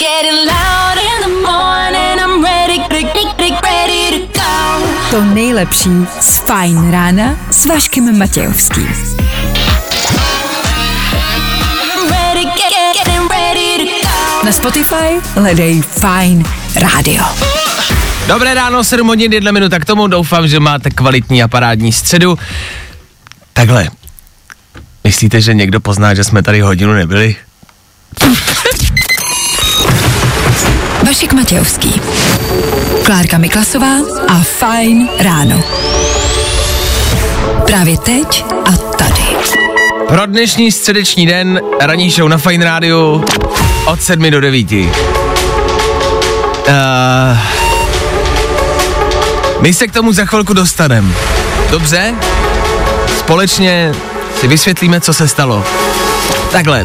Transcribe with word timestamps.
to 0.00 0.36
go. 3.50 3.60
To 5.10 5.24
nejlepší 5.24 5.90
z 6.20 6.38
Fajn 6.38 6.90
rána 6.90 7.36
s 7.50 7.66
Vaškem 7.66 8.18
Matějovským. 8.18 8.88
Na 14.44 14.52
Spotify 14.52 15.20
hledej 15.34 15.82
Fajn 15.82 16.44
rádio. 16.76 17.24
Dobré 18.26 18.54
ráno, 18.54 18.84
7 18.84 19.06
hodin, 19.06 19.32
1 19.32 19.52
minuta 19.52 19.78
k 19.78 19.84
tomu. 19.84 20.06
Doufám, 20.06 20.48
že 20.48 20.60
máte 20.60 20.90
kvalitní 20.90 21.42
a 21.42 21.48
parádní 21.48 21.92
středu. 21.92 22.38
Takhle. 23.52 23.90
Myslíte, 25.04 25.40
že 25.40 25.54
někdo 25.54 25.80
pozná, 25.80 26.14
že 26.14 26.24
jsme 26.24 26.42
tady 26.42 26.60
hodinu 26.60 26.92
nebyli? 26.92 27.36
Vašek 31.20 31.32
Matějovský. 31.32 32.00
Klárka 33.04 33.38
Miklasová 33.38 33.96
a 34.28 34.38
Fajn 34.38 35.08
ráno. 35.18 35.62
Právě 37.66 37.98
teď 37.98 38.44
a 38.64 38.72
tady. 38.72 39.22
Pro 40.08 40.26
dnešní 40.26 40.72
středeční 40.72 41.26
den 41.26 41.60
ranní 41.80 42.10
show 42.10 42.28
na 42.28 42.38
Fine 42.38 42.64
Rádiu 42.64 43.24
od 43.86 44.02
7 44.02 44.30
do 44.30 44.40
9. 44.40 44.72
Uh, 44.72 44.88
my 49.60 49.74
se 49.74 49.86
k 49.86 49.92
tomu 49.92 50.12
za 50.12 50.24
chvilku 50.24 50.52
dostaneme. 50.52 51.14
Dobře? 51.70 52.14
Společně 53.18 53.92
si 54.40 54.48
vysvětlíme, 54.48 55.00
co 55.00 55.12
se 55.12 55.28
stalo. 55.28 55.64
Takhle, 56.52 56.84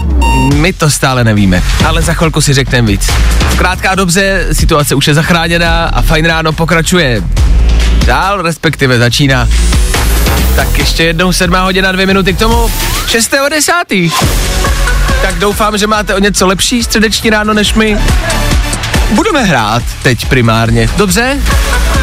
my 0.54 0.74
to 0.74 0.90
stále 0.90 1.24
nevíme, 1.24 1.64
ale 1.86 2.02
za 2.02 2.14
chvilku 2.14 2.42
si 2.42 2.54
řekneme 2.54 2.88
víc. 2.88 3.12
Zkrátka 3.52 3.90
a 3.90 3.96
dobře, 3.96 4.48
situace 4.52 4.96
už 4.96 5.08
je 5.08 5.14
zachráněná 5.14 5.85
a 5.85 6.02
fajn 6.02 6.26
ráno 6.26 6.54
pokračuje. 6.54 7.24
Dál, 8.05 8.41
respektive 8.41 8.98
začíná. 8.98 9.49
Tak 10.55 10.77
ještě 10.77 11.04
jednou 11.04 11.32
sedmá 11.34 11.62
hodina, 11.62 11.91
dvě 11.91 12.05
minuty 12.05 12.34
k 12.34 12.40
tomu. 12.40 12.72
6.10. 13.07 14.12
Tak 15.22 15.35
doufám, 15.35 15.77
že 15.77 15.88
máte 15.88 16.16
o 16.16 16.20
něco 16.20 16.48
lepší 16.48 16.84
středeční 16.84 17.29
ráno 17.29 17.54
než 17.54 17.74
my. 17.74 17.98
Budeme 19.12 19.44
hrát 19.44 19.84
teď 20.04 20.26
primárně, 20.26 20.90
dobře? 20.98 21.38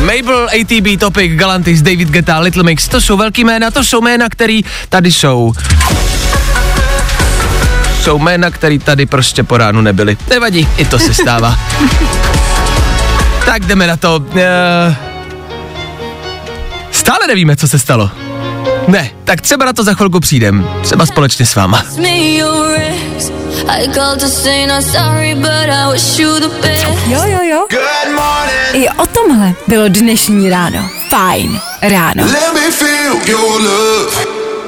Mabel, 0.01 0.49
ATB, 0.61 1.01
Topic, 1.01 1.33
Galantis, 1.35 1.83
David 1.83 2.09
Guetta, 2.09 2.39
Little 2.39 2.63
Mix, 2.63 2.89
to 2.89 3.01
jsou 3.01 3.17
velký 3.17 3.45
jména, 3.45 3.71
to 3.71 3.85
jsou 3.85 4.01
jména, 4.01 4.29
který 4.29 4.63
tady 4.89 5.13
jsou. 5.13 5.53
Jsou 8.03 8.19
jména, 8.19 8.51
který 8.51 8.79
tady 8.79 9.07
prostě 9.07 9.43
po 9.43 9.57
ránu 9.57 9.81
nebyly. 9.81 10.17
Nevadí, 10.31 10.69
i 10.77 10.85
to 10.85 10.99
se 10.99 11.15
stává. 11.15 11.57
tak 13.47 13.65
jdeme 13.67 13.87
na 13.87 13.97
to. 13.97 14.17
Uh, 14.17 14.95
stále 16.91 17.27
nevíme, 17.27 17.57
co 17.57 17.69
se 17.69 17.79
stalo. 17.79 18.11
Ne, 18.89 19.11
tak 19.25 19.41
třeba 19.41 19.65
na 19.65 19.73
to 19.73 19.85
za 19.85 19.95
chvilku 19.95 20.21
přijdem. 20.21 20.69
Třeba 20.83 21.07
společně 21.07 21.47
s 21.47 21.55
váma. 21.55 21.85
Me 21.97 22.19
your. 22.19 22.81
Jo, 27.07 27.23
jo, 27.27 27.39
jo. 27.51 27.67
I 28.73 28.89
o 28.89 29.07
tomhle 29.07 29.53
bylo 29.67 29.89
dnešní 29.89 30.51
ráno. 30.51 30.89
Fajn 31.09 31.61
ráno. 31.83 32.25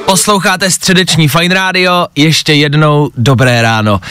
Posloucháte 0.05 0.71
středeční 0.71 1.27
Fine 1.27 1.55
Radio, 1.55 2.07
ještě 2.15 2.53
jednou 2.53 3.09
dobré 3.17 3.61
ráno. 3.61 4.01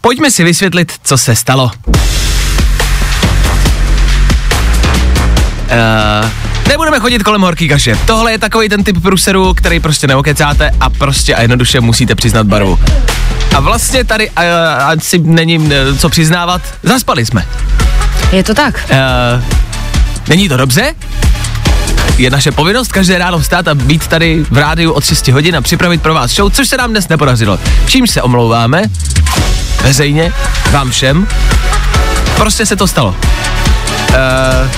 Pojďme 0.00 0.30
si 0.30 0.44
vysvětlit, 0.44 0.92
co 1.02 1.18
se 1.18 1.36
stalo. 1.36 1.70
Uh, 1.84 1.90
nebudeme 6.68 7.00
chodit 7.00 7.22
kolem 7.22 7.40
horký 7.40 7.68
kaše. 7.68 7.98
Tohle 8.06 8.32
je 8.32 8.38
takový 8.38 8.68
ten 8.68 8.84
typ 8.84 9.02
pruseru, 9.02 9.54
který 9.54 9.80
prostě 9.80 10.06
neokecáte 10.06 10.70
a 10.80 10.90
prostě 10.90 11.34
a 11.34 11.42
jednoduše 11.42 11.80
musíte 11.80 12.14
přiznat 12.14 12.46
barvu. 12.46 12.78
A 13.56 13.60
vlastně 13.60 14.04
tady 14.04 14.30
uh, 14.30 14.34
asi 14.84 15.18
není 15.18 15.58
uh, 15.58 15.72
co 15.98 16.08
přiznávat, 16.08 16.62
zaspali 16.82 17.26
jsme. 17.26 17.46
Je 18.32 18.44
to 18.44 18.54
tak? 18.54 18.84
Uh, 18.90 18.96
není 20.28 20.48
to 20.48 20.56
dobře? 20.56 20.94
Je 22.18 22.30
naše 22.30 22.52
povinnost 22.52 22.92
každé 22.92 23.18
ráno 23.18 23.38
vstát 23.38 23.68
a 23.68 23.74
být 23.74 24.06
tady 24.06 24.44
v 24.50 24.58
rádiu 24.58 24.92
od 24.92 25.04
6 25.04 25.28
hodin 25.28 25.56
a 25.56 25.60
připravit 25.60 26.02
pro 26.02 26.14
vás 26.14 26.30
show, 26.30 26.52
což 26.52 26.68
se 26.68 26.76
nám 26.76 26.90
dnes 26.90 27.08
nepodařilo. 27.08 27.58
Čím 27.86 28.06
se 28.06 28.22
omlouváme, 28.22 28.82
veřejně, 29.82 30.32
vám 30.70 30.90
všem, 30.90 31.26
prostě 32.36 32.66
se 32.66 32.76
to 32.76 32.86
stalo. 32.86 33.16
Uh, 34.08 34.70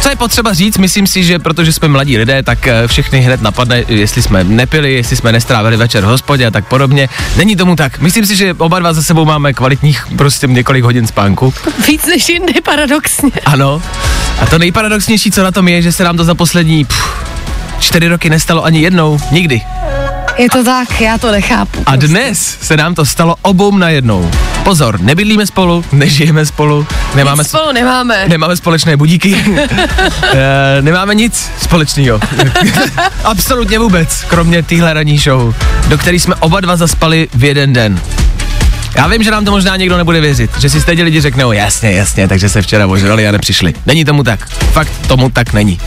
co 0.00 0.08
je 0.08 0.16
potřeba 0.16 0.54
říct, 0.54 0.78
myslím 0.78 1.06
si, 1.06 1.24
že 1.24 1.38
protože 1.38 1.72
jsme 1.72 1.88
mladí 1.88 2.18
lidé, 2.18 2.42
tak 2.42 2.66
eh, 2.66 2.88
všechny 2.88 3.20
hned 3.20 3.42
napadne, 3.42 3.84
jestli 3.88 4.22
jsme 4.22 4.44
nepili, 4.44 4.94
jestli 4.94 5.16
jsme 5.16 5.32
nestrávili 5.32 5.76
večer 5.76 6.04
v 6.04 6.06
hospodě 6.06 6.46
a 6.46 6.50
tak 6.50 6.68
podobně. 6.68 7.08
Není 7.36 7.56
tomu 7.56 7.76
tak. 7.76 8.00
Myslím 8.00 8.26
si, 8.26 8.36
že 8.36 8.54
oba 8.54 8.78
dva 8.78 8.92
za 8.92 9.02
sebou 9.02 9.24
máme 9.24 9.52
kvalitních 9.52 10.06
prostě 10.18 10.46
několik 10.46 10.84
hodin 10.84 11.06
spánku. 11.06 11.54
Víc 11.86 12.06
než 12.06 12.28
jindy, 12.28 12.60
paradoxně. 12.60 13.30
Ano. 13.44 13.82
A 14.40 14.46
to 14.46 14.58
nejparadoxnější, 14.58 15.30
co 15.30 15.42
na 15.44 15.50
tom 15.50 15.68
je, 15.68 15.82
že 15.82 15.92
se 15.92 16.04
nám 16.04 16.16
to 16.16 16.24
za 16.24 16.34
poslední 16.34 16.84
pff, 16.84 17.26
čtyři 17.80 18.08
roky 18.08 18.30
nestalo 18.30 18.64
ani 18.64 18.80
jednou. 18.80 19.18
Nikdy. 19.30 19.60
Je 20.38 20.50
to 20.50 20.64
tak, 20.64 21.00
já 21.00 21.18
to 21.18 21.32
nechápu. 21.32 21.82
A 21.86 21.96
dnes 21.96 22.58
se 22.62 22.76
nám 22.76 22.94
to 22.94 23.04
stalo 23.04 23.36
obou 23.42 23.76
na 23.78 23.88
jednou. 23.88 24.30
Pozor, 24.64 25.00
nebydlíme 25.00 25.46
spolu, 25.46 25.84
nežijeme 25.92 26.46
spolu, 26.46 26.86
nemáme, 27.14 27.40
Nic 27.40 27.48
spolu 27.48 27.72
nemáme. 27.72 28.24
nemáme 28.28 28.56
společné 28.56 28.96
budíky, 28.96 29.36
e, 30.32 30.82
nemáme 30.82 31.14
nic 31.14 31.50
společného. 31.62 32.20
Absolutně 33.24 33.78
vůbec, 33.78 34.24
kromě 34.28 34.62
téhle 34.62 34.92
ranní 34.94 35.18
show, 35.18 35.54
do 35.88 35.98
které 35.98 36.16
jsme 36.16 36.34
oba 36.34 36.60
dva 36.60 36.76
zaspali 36.76 37.28
v 37.34 37.44
jeden 37.44 37.72
den. 37.72 38.00
Já 38.96 39.06
vím, 39.06 39.22
že 39.22 39.30
nám 39.30 39.44
to 39.44 39.50
možná 39.50 39.76
někdo 39.76 39.96
nebude 39.96 40.20
věřit, 40.20 40.50
že 40.58 40.70
si 40.70 40.80
stejně 40.80 41.02
lidi 41.02 41.20
řeknou, 41.20 41.52
jasně, 41.52 41.92
jasně, 41.92 42.28
takže 42.28 42.48
se 42.48 42.62
včera 42.62 42.86
ožrali 42.86 43.28
a 43.28 43.32
nepřišli. 43.32 43.74
Není 43.86 44.04
tomu 44.04 44.22
tak. 44.22 44.48
Fakt 44.48 44.92
tomu 45.06 45.30
tak 45.30 45.52
není. 45.52 45.80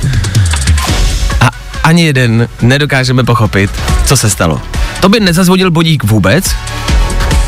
A 1.41 1.49
ani 1.83 2.05
jeden 2.05 2.47
nedokážeme 2.61 3.23
pochopit, 3.23 3.71
co 4.05 4.17
se 4.17 4.29
stalo. 4.29 4.61
To 4.99 5.09
by 5.09 5.19
nezazvodil 5.19 5.71
bodík 5.71 6.03
vůbec? 6.03 6.55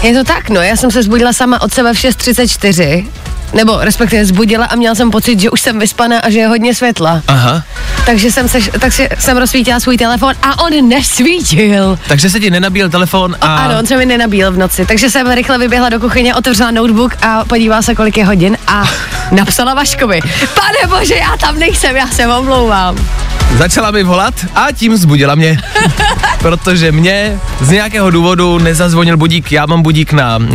Je 0.04 0.14
to 0.14 0.24
tak, 0.24 0.50
no, 0.50 0.62
já 0.62 0.76
jsem 0.76 0.92
se 0.92 1.04
zbudila 1.04 1.34
sama 1.34 1.62
od 1.62 1.74
sebe 1.74 1.94
v 1.94 1.98
6.34, 1.98 3.06
nebo 3.54 3.78
respektive 3.82 4.26
zbudila 4.26 4.66
a 4.66 4.76
měla 4.76 4.96
jsem 4.96 5.12
pocit, 5.12 5.40
že 5.40 5.50
už 5.50 5.62
jsem 5.62 5.80
vyspaná 5.80 6.20
a 6.20 6.30
že 6.30 6.40
je 6.40 6.48
hodně 6.48 6.76
světla. 6.76 7.22
Aha. 7.28 7.64
Takže 8.06 8.32
jsem, 8.32 8.50
se, 8.50 8.60
takže 8.80 9.10
jsem 9.20 9.38
rozsvítila 9.38 9.80
svůj 9.80 9.98
telefon 9.98 10.34
a 10.42 10.64
on 10.64 10.90
nesvítil. 10.90 12.00
Takže 12.08 12.30
se 12.30 12.40
ti 12.40 12.50
nenabíl 12.50 12.90
telefon 12.90 13.36
a... 13.42 13.56
Ano, 13.56 13.80
on 13.80 13.86
se 13.86 13.98
mi 13.98 14.06
nenabíl 14.06 14.52
v 14.52 14.58
noci, 14.58 14.86
takže 14.86 15.10
jsem 15.10 15.32
rychle 15.32 15.58
vyběhla 15.58 15.90
do 15.90 16.00
kuchyně, 16.00 16.36
otevřela 16.36 16.72
notebook 16.72 17.16
a 17.22 17.46
podívala 17.46 17.82
se, 17.82 17.96
kolik 17.96 18.18
je 18.18 18.26
hodin 18.26 18.58
a 18.68 18.84
napsala 19.32 19.74
Vaškovi. 19.74 20.20
Pane 20.56 21.00
bože, 21.00 21.16
já 21.16 21.38
tam 21.38 21.60
nejsem, 21.60 21.96
já 21.96 22.08
se 22.08 22.28
omlouvám. 22.28 22.96
Začala 23.58 23.92
mi 23.92 24.04
volat 24.04 24.34
a 24.56 24.72
tím 24.72 24.98
zbudila 24.98 25.36
mě. 25.36 25.58
Protože 26.40 26.92
mě 26.92 27.40
z 27.62 27.70
nějakého 27.70 28.12
důvodu 28.12 28.60
nezazvonil 28.60 29.18
budík. 29.18 29.52
Já 29.52 29.66
mám 29.66 29.82
budík 29.82 30.14
na 30.14 30.38
uh, 30.38 30.48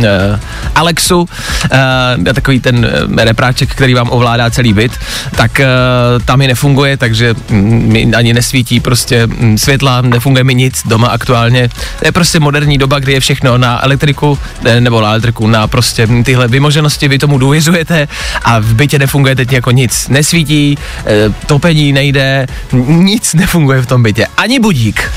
Alexu, 0.75 1.19
uh, 1.21 2.23
takový 2.33 2.59
ten 2.59 2.77
uh, 3.09 3.17
repráček, 3.17 3.71
který 3.71 3.93
vám 3.93 4.09
ovládá 4.11 4.49
celý 4.49 4.73
byt, 4.73 4.91
tak 5.35 5.51
uh, 5.59 6.23
tam 6.23 6.39
mi 6.39 6.47
nefunguje, 6.47 6.97
takže 6.97 7.35
mm, 7.49 7.83
mi 7.91 8.11
ani 8.15 8.33
nesvítí 8.33 8.79
prostě 8.79 9.27
mm, 9.27 9.57
světla, 9.57 10.01
nefunguje 10.01 10.43
mi 10.43 10.55
nic 10.55 10.81
doma 10.85 11.07
aktuálně. 11.07 11.69
To 11.99 12.05
je 12.05 12.11
prostě 12.11 12.39
moderní 12.39 12.77
doba, 12.77 12.99
kdy 12.99 13.13
je 13.13 13.19
všechno 13.19 13.57
na 13.57 13.83
elektriku, 13.83 14.39
ne, 14.61 14.81
nebo 14.81 15.01
na 15.01 15.09
elektriku, 15.09 15.47
na 15.47 15.67
prostě 15.67 16.07
mm, 16.07 16.23
tyhle 16.23 16.47
vymoženosti, 16.47 17.07
vy 17.07 17.19
tomu 17.19 17.37
důvěřujete 17.37 18.07
a 18.43 18.59
v 18.67 18.73
bytě 18.73 18.99
nefunguje 18.99 19.35
teď 19.35 19.53
jako 19.53 19.71
nic. 19.71 20.07
Nesvítí, 20.07 20.77
uh, 20.77 21.33
topení 21.45 21.93
nejde, 21.93 22.47
nic 22.87 23.33
nefunguje 23.33 23.81
v 23.81 23.85
tom 23.85 24.03
bytě. 24.03 24.27
Ani 24.37 24.59
budík. 24.59 25.11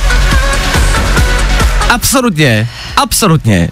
Absolutně, 1.88 2.68
absolutně 2.96 3.68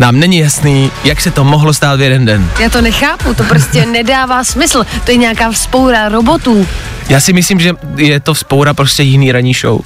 nám 0.00 0.20
není 0.20 0.38
jasný, 0.38 0.90
jak 1.04 1.20
se 1.20 1.30
to 1.30 1.44
mohlo 1.44 1.74
stát 1.74 1.96
v 1.96 2.02
jeden 2.02 2.24
den. 2.24 2.50
Já 2.60 2.70
to 2.70 2.80
nechápu, 2.80 3.34
to 3.34 3.44
prostě 3.44 3.86
nedává 3.92 4.44
smysl. 4.44 4.86
To 5.04 5.10
je 5.10 5.16
nějaká 5.16 5.50
vzpoura 5.50 6.08
robotů. 6.08 6.66
Já 7.08 7.20
si 7.20 7.32
myslím, 7.32 7.60
že 7.60 7.72
je 7.96 8.20
to 8.20 8.34
vzpoura 8.34 8.74
prostě 8.74 9.02
jiný 9.02 9.32
ranní 9.32 9.54
show. 9.54 9.80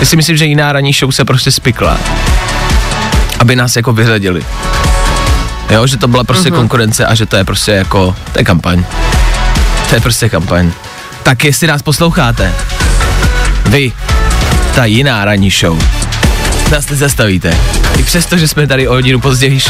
Já 0.00 0.06
si 0.06 0.16
myslím, 0.16 0.36
že 0.36 0.44
jiná 0.46 0.72
ranní 0.72 0.92
show 0.92 1.10
se 1.10 1.24
prostě 1.24 1.50
spikla. 1.50 1.98
Aby 3.38 3.56
nás 3.56 3.76
jako 3.76 3.92
vyřadili. 3.92 4.44
Jo, 5.70 5.86
že 5.86 5.96
to 5.96 6.08
byla 6.08 6.24
prostě 6.24 6.50
uh-huh. 6.50 6.56
konkurence 6.56 7.06
a 7.06 7.14
že 7.14 7.26
to 7.26 7.36
je 7.36 7.44
prostě 7.44 7.72
jako, 7.72 8.16
to 8.32 8.38
je 8.38 8.44
kampaň. 8.44 8.84
To 9.88 9.94
je 9.94 10.00
prostě 10.00 10.28
kampaň. 10.28 10.72
Tak 11.22 11.44
jestli 11.44 11.66
nás 11.66 11.82
posloucháte, 11.82 12.52
vy, 13.66 13.92
ta 14.74 14.84
jiná 14.84 15.24
ranní 15.24 15.50
show, 15.50 15.78
nás 16.70 16.88
nezastavíte. 16.88 17.56
I 17.98 18.02
přesto, 18.02 18.38
že 18.38 18.48
jsme 18.48 18.66
tady 18.66 18.88
o 18.88 18.92
hodinu 18.92 19.20
později, 19.20 19.60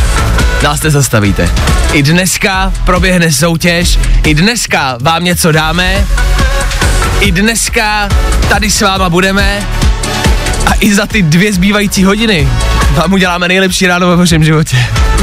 nás 0.62 0.82
nezastavíte. 0.82 1.50
I 1.92 2.02
dneska 2.02 2.72
proběhne 2.84 3.32
soutěž, 3.32 3.98
i 4.24 4.34
dneska 4.34 4.98
vám 5.00 5.24
něco 5.24 5.52
dáme, 5.52 6.06
i 7.20 7.32
dneska 7.32 8.08
tady 8.48 8.70
s 8.70 8.80
váma 8.80 9.10
budeme 9.10 9.62
a 10.66 10.70
i 10.80 10.94
za 10.94 11.06
ty 11.06 11.22
dvě 11.22 11.52
zbývající 11.52 12.04
hodiny 12.04 12.48
vám 12.94 13.12
uděláme 13.12 13.48
nejlepší 13.48 13.86
ráno 13.86 14.08
ve 14.08 14.16
vašem 14.16 14.44
životě. 14.44 14.76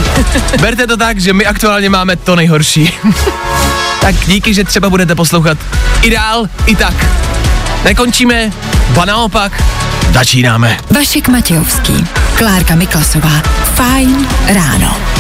Berte 0.62 0.88
to 0.88 0.98
tak, 0.98 1.20
že 1.20 1.34
my 1.34 1.46
aktuálně 1.46 1.90
máme 1.90 2.16
to 2.16 2.36
nejhorší. 2.36 2.94
tak 4.02 4.16
díky, 4.16 4.54
že 4.54 4.64
třeba 4.64 4.90
budete 4.90 5.16
poslouchat 5.16 5.58
i 6.02 6.10
dál, 6.10 6.50
i 6.66 6.76
tak. 6.76 7.06
Nekončíme, 7.84 8.52
ba 8.90 9.06
naopak, 9.06 9.64
začínáme. 10.14 10.78
Vašek 10.96 11.28
Matějovský, 11.28 12.06
Klárka 12.38 12.76
Miklasová, 12.76 13.42
Fajn 13.76 14.28
ráno. 14.48 15.11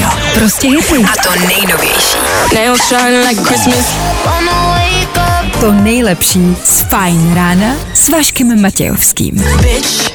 Rádio. 0.00 0.08
Prostě 0.34 0.68
hity. 0.68 1.04
A 1.04 1.22
to 1.22 1.46
nejnovější. 1.46 2.18
To 5.60 5.72
nejlepší 5.72 6.56
z 6.64 6.82
Fajn 6.82 7.34
rána 7.34 7.66
s 7.94 8.08
Vaškem 8.08 8.62
Matějovským. 8.62 9.44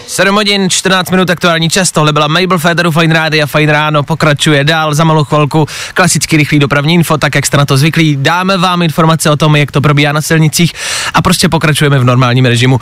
7 0.08 0.36
hodin, 0.36 0.70
14 0.70 1.12
minut 1.12 1.30
aktuální 1.30 1.70
čas, 1.70 1.92
tohle 1.92 2.14
byla 2.14 2.28
Mabel 2.28 2.60
Federu, 2.60 2.92
Fine 2.92 3.14
Rády 3.14 3.42
a 3.42 3.46
Fine 3.46 3.74
Ráno, 3.74 4.04
pokračuje 4.04 4.64
dál 4.64 4.96
za 4.96 5.04
malou 5.04 5.24
chvilku, 5.24 5.68
klasický 5.94 6.38
rychlý 6.38 6.60
dopravní 6.60 6.94
info, 6.94 7.18
tak 7.18 7.36
jak 7.36 7.46
jste 7.46 7.58
na 7.58 7.66
to 7.66 7.78
zvyklí, 7.78 8.18
dáme 8.20 8.58
vám 8.58 8.82
informace 8.82 9.30
o 9.30 9.38
tom, 9.38 9.56
jak 9.56 9.72
to 9.72 9.82
probíhá 9.82 10.12
na 10.12 10.22
silnicích 10.22 10.74
a 11.14 11.22
prostě 11.22 11.50
pokračujeme 11.50 12.00
v 12.00 12.04
normálním 12.04 12.46
režimu. 12.46 12.80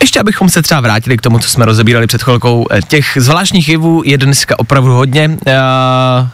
Ještě 0.00 0.20
abychom 0.20 0.48
se 0.48 0.62
třeba 0.62 0.80
vrátili 0.80 1.16
k 1.16 1.20
tomu, 1.20 1.38
co 1.38 1.48
jsme 1.48 1.64
rozebírali 1.64 2.06
před 2.06 2.22
chvilkou, 2.22 2.66
eh, 2.70 2.82
těch 2.82 3.18
zvláštních 3.20 3.68
jevů 3.68 4.02
je 4.04 4.18
dneska 4.18 4.58
opravdu 4.58 4.92
hodně. 4.92 5.28
Uh, 5.28 6.28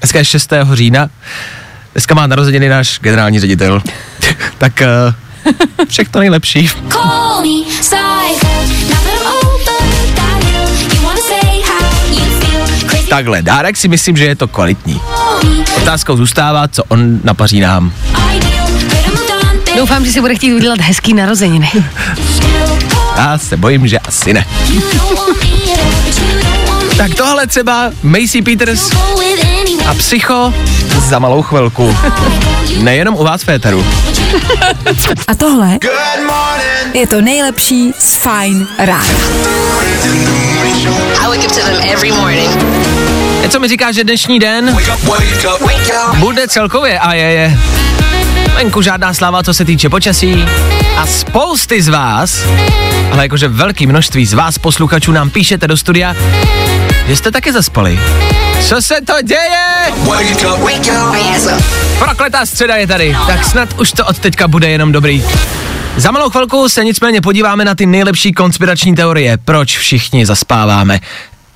dneska 0.00 0.18
je 0.18 0.24
6. 0.24 0.52
října, 0.72 1.08
dneska 1.92 2.14
má 2.14 2.26
narozeniny 2.26 2.68
náš 2.68 2.98
generální 3.00 3.40
ředitel, 3.40 3.82
tak 4.58 4.82
uh, 5.46 5.84
všechno 5.88 6.20
nejlepší. 6.20 6.70
Takhle, 13.08 13.42
dárek 13.42 13.76
si 13.76 13.88
myslím, 13.88 14.16
že 14.16 14.24
je 14.24 14.36
to 14.36 14.48
kvalitní. 14.48 15.00
Otázkou 15.76 16.16
zůstává, 16.16 16.68
co 16.68 16.84
on 16.84 17.20
napaří 17.24 17.60
nám. 17.60 17.92
Doufám, 19.76 20.04
že 20.04 20.12
si 20.12 20.20
bude 20.20 20.34
chtít 20.34 20.54
udělat 20.54 20.80
hezký 20.80 21.14
narozeniny. 21.14 21.70
Já 23.16 23.38
se 23.38 23.56
bojím, 23.56 23.86
že 23.86 23.98
asi 23.98 24.32
ne. 24.32 24.46
Tak 26.96 27.14
tohle 27.14 27.46
třeba 27.46 27.90
Macy 28.02 28.42
Peters 28.42 28.90
a 29.86 29.94
Psycho 29.94 30.54
za 31.08 31.18
malou 31.18 31.42
chvilku. 31.42 31.96
Nejenom 32.78 33.14
u 33.14 33.24
vás 33.24 33.42
v 33.42 33.44
Féteru. 33.44 33.86
A 35.28 35.34
tohle 35.34 35.78
je 36.94 37.06
to 37.06 37.20
nejlepší 37.20 37.92
z 37.98 38.14
Fajn 38.14 38.66
rána. 38.78 39.04
I 41.20 41.26
wake 41.28 41.44
up 41.44 41.52
to 41.52 41.60
them 41.60 41.80
every 41.92 42.12
morning. 42.12 42.91
Něco 43.42 43.60
mi 43.60 43.68
říká, 43.68 43.92
že 43.92 44.04
dnešní 44.04 44.38
den 44.38 44.76
bude 46.18 46.48
celkově 46.48 46.98
a 46.98 47.14
je 47.14 47.22
je. 47.22 47.58
Venku 48.54 48.82
žádná 48.82 49.14
sláva, 49.14 49.42
co 49.42 49.54
se 49.54 49.64
týče 49.64 49.88
počasí. 49.88 50.44
A 50.96 51.06
spousty 51.06 51.82
z 51.82 51.88
vás, 51.88 52.44
ale 53.12 53.22
jakože 53.22 53.48
velké 53.48 53.86
množství 53.86 54.26
z 54.26 54.32
vás 54.32 54.58
posluchačů 54.58 55.12
nám 55.12 55.30
píšete 55.30 55.68
do 55.68 55.76
studia, 55.76 56.14
že 57.06 57.16
jste 57.16 57.30
taky 57.30 57.52
zaspali. 57.52 58.00
Co 58.68 58.82
se 58.82 58.94
to 59.06 59.14
děje? 59.22 59.92
Prokletá 61.98 62.46
středa 62.46 62.76
je 62.76 62.86
tady, 62.86 63.16
tak 63.26 63.44
snad 63.44 63.80
už 63.80 63.92
to 63.92 64.06
od 64.06 64.18
teďka 64.18 64.48
bude 64.48 64.70
jenom 64.70 64.92
dobrý. 64.92 65.24
Za 65.96 66.10
malou 66.10 66.30
chvilku 66.30 66.68
se 66.68 66.84
nicméně 66.84 67.20
podíváme 67.20 67.64
na 67.64 67.74
ty 67.74 67.86
nejlepší 67.86 68.32
konspirační 68.32 68.94
teorie, 68.94 69.36
proč 69.36 69.78
všichni 69.78 70.26
zaspáváme. 70.26 71.00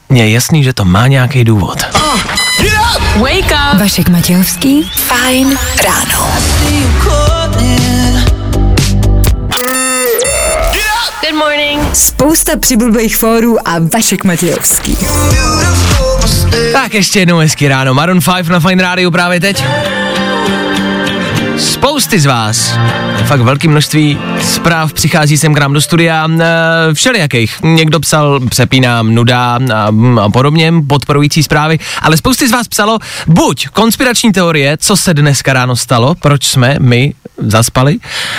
Mně 0.08 0.22
je 0.26 0.30
jasný, 0.30 0.64
že 0.64 0.72
to 0.72 0.84
má 0.84 1.06
nějaký 1.06 1.44
důvod. 1.44 1.78
Wake 3.16 3.44
up! 3.72 3.80
Vašek 3.80 4.08
Matějovský, 4.08 4.90
Fajn 4.94 5.58
ráno. 5.84 6.28
Good 11.20 11.34
morning. 11.34 11.96
Spousta 11.96 12.56
přibulbých 12.56 13.16
fórů 13.16 13.68
a 13.68 13.72
Vašek 13.92 14.24
Matějovský. 14.24 14.98
Tak 16.72 16.94
ještě 16.94 17.18
jednou 17.18 17.38
hezky 17.38 17.68
ráno. 17.68 17.94
Maroon 17.94 18.20
5 18.36 18.48
na 18.48 18.60
Fine 18.60 18.82
Radio 18.82 19.10
právě 19.10 19.40
teď. 19.40 19.64
Spousty 21.58 22.20
z 22.20 22.26
vás, 22.26 22.78
fakt 23.24 23.40
velké 23.40 23.68
množství 23.68 24.18
zpráv. 24.42 24.92
Přichází 24.92 25.36
sem 25.38 25.54
k 25.54 25.58
nám 25.58 25.72
do 25.72 25.80
studia, 25.80 26.28
e, 26.40 26.94
všelijakých. 26.94 27.56
Někdo 27.62 28.00
psal, 28.00 28.40
přepínám, 28.48 29.14
nuda 29.14 29.58
a, 29.74 29.90
a 30.20 30.30
podobně, 30.30 30.72
podporující 30.88 31.42
zprávy, 31.42 31.78
ale 32.02 32.16
spousty 32.16 32.48
z 32.48 32.52
vás 32.52 32.68
psalo 32.68 32.98
buď 33.26 33.66
konspirační 33.68 34.32
teorie, 34.32 34.76
co 34.76 34.96
se 34.96 35.14
dneska 35.14 35.52
ráno 35.52 35.76
stalo, 35.76 36.14
proč 36.14 36.46
jsme 36.46 36.76
my 36.80 37.14
zaspali, 37.38 37.98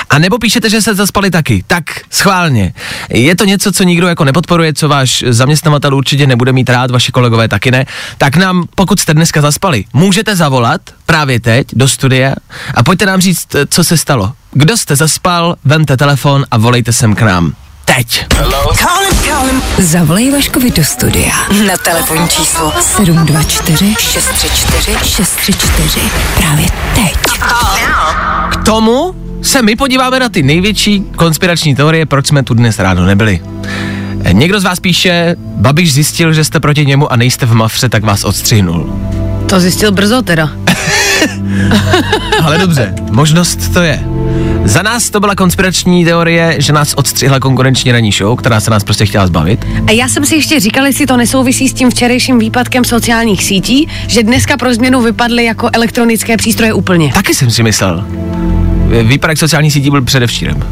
a 0.10 0.20
nebo 0.20 0.38
píšete, 0.38 0.70
že 0.70 0.82
se 0.82 0.96
zaspali 0.96 1.32
taky. 1.32 1.64
Tak 1.68 1.84
schválně. 2.12 2.74
Je 3.10 3.36
to 3.36 3.46
něco, 3.46 3.72
co 3.72 3.84
nikdo 3.84 4.08
jako 4.08 4.26
nepodporuje, 4.26 4.74
co 4.74 4.90
váš 4.90 5.24
zaměstnavatel 5.28 5.96
určitě 5.96 6.28
nebude 6.28 6.52
mít 6.52 6.70
rád, 6.70 6.92
vaši 6.92 7.12
kolegové 7.12 7.48
taky 7.48 7.72
ne. 7.72 7.86
Tak 8.18 8.36
nám, 8.36 8.68
pokud 8.76 9.00
jste 9.00 9.14
dneska 9.14 9.42
zaspali, 9.42 9.86
můžete 9.94 10.36
zavolat 10.36 10.82
právě 11.06 11.40
teď 11.40 11.68
do 11.74 11.88
studia 11.88 12.34
a 12.74 12.84
pojďte 12.84 13.06
nám 13.06 13.22
říct, 13.22 13.48
co 13.70 13.84
se 13.84 13.98
stalo. 13.98 14.34
Kdo 14.52 14.78
jste 14.78 14.96
zaspal, 14.96 15.56
vemte 15.66 15.98
telefon 15.98 16.46
a 16.52 16.58
volejte 16.58 16.94
sem 16.94 17.16
k 17.16 17.22
nám. 17.22 17.54
Teď. 17.96 18.26
Zavolej 19.78 20.32
Vaškovi 20.32 20.72
do 20.72 20.84
studia 20.84 21.34
na 21.68 21.78
telefonní 21.78 22.30
číslo 22.30 22.74
724 22.82 23.96
634 24.00 24.98
634 25.04 26.00
právě 26.38 26.66
teď. 26.96 27.18
K 28.52 28.64
tomu 28.66 29.16
se 29.42 29.62
my 29.62 29.76
podíváme 29.76 30.20
na 30.20 30.30
ty 30.30 30.44
největší 30.44 31.04
konspirační 31.16 31.76
teorie, 31.76 32.06
proč 32.06 32.28
jsme 32.28 32.44
tu 32.44 32.54
dnes 32.54 32.80
ráno 32.80 33.06
nebyli. 33.06 33.40
Eh, 34.24 34.34
Někdo 34.34 34.60
z 34.60 34.64
vás 34.64 34.80
píše, 34.80 35.36
Babiš 35.40 35.94
zjistil, 35.94 36.34
že 36.34 36.44
jste 36.44 36.60
proti 36.60 36.86
němu 36.86 37.12
a 37.12 37.16
nejste 37.16 37.46
v 37.46 37.54
mafře, 37.54 37.90
tak 37.90 38.04
vás 38.04 38.24
odstřihnul. 38.24 39.00
To 39.50 39.60
zjistil 39.60 39.92
brzo 39.92 40.22
teda. 40.22 40.50
Ale 42.44 42.58
dobře, 42.58 42.94
možnost 43.12 43.74
to 43.74 43.80
je. 43.80 44.04
Za 44.68 44.82
nás 44.82 45.10
to 45.10 45.20
byla 45.20 45.36
konspirační 45.36 46.06
teorie, 46.06 46.56
že 46.60 46.74
nás 46.74 46.94
odstřihla 46.94 47.40
konkurenční 47.40 47.92
ranní 47.92 48.12
show, 48.12 48.38
která 48.38 48.60
se 48.60 48.72
nás 48.72 48.84
prostě 48.84 49.06
chtěla 49.06 49.28
zbavit. 49.28 49.66
A 49.88 49.92
já 49.92 50.08
jsem 50.08 50.26
si 50.26 50.36
ještě 50.36 50.60
říkal, 50.60 50.86
jestli 50.86 51.06
to 51.06 51.18
nesouvisí 51.18 51.68
s 51.68 51.74
tím 51.74 51.90
včerejším 51.90 52.40
výpadkem 52.40 52.86
sociálních 52.86 53.44
sítí, 53.44 53.88
že 54.08 54.24
dneska 54.24 54.58
pro 54.58 54.74
změnu 54.74 55.02
vypadly 55.02 55.46
jako 55.46 55.70
elektronické 55.74 56.38
přístroje 56.38 56.74
úplně. 56.74 57.12
Taky 57.14 57.34
jsem 57.34 57.52
si 57.52 57.64
myslel. 57.64 58.06
Výpadek 59.04 59.38
sociálních 59.38 59.74
sítí 59.74 59.90
byl 59.90 60.02
předevčírem. 60.02 60.64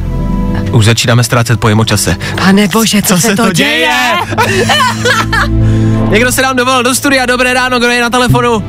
Už 0.72 0.86
začínáme 0.86 1.24
ztrácet 1.24 1.60
pojem 1.60 1.80
o 1.80 1.86
čase. 1.86 2.18
Pane 2.38 2.68
bože, 2.68 3.02
co, 3.02 3.18
se, 3.18 3.36
to 3.36 3.52
děje? 3.54 3.90
Někdo 6.10 6.32
se 6.32 6.42
nám 6.42 6.56
dovolil 6.56 6.84
do 6.84 6.96
studia, 6.96 7.26
dobré 7.26 7.54
ráno, 7.54 7.80
kdo 7.80 7.88
je 7.88 8.02
na 8.02 8.10
telefonu? 8.10 8.64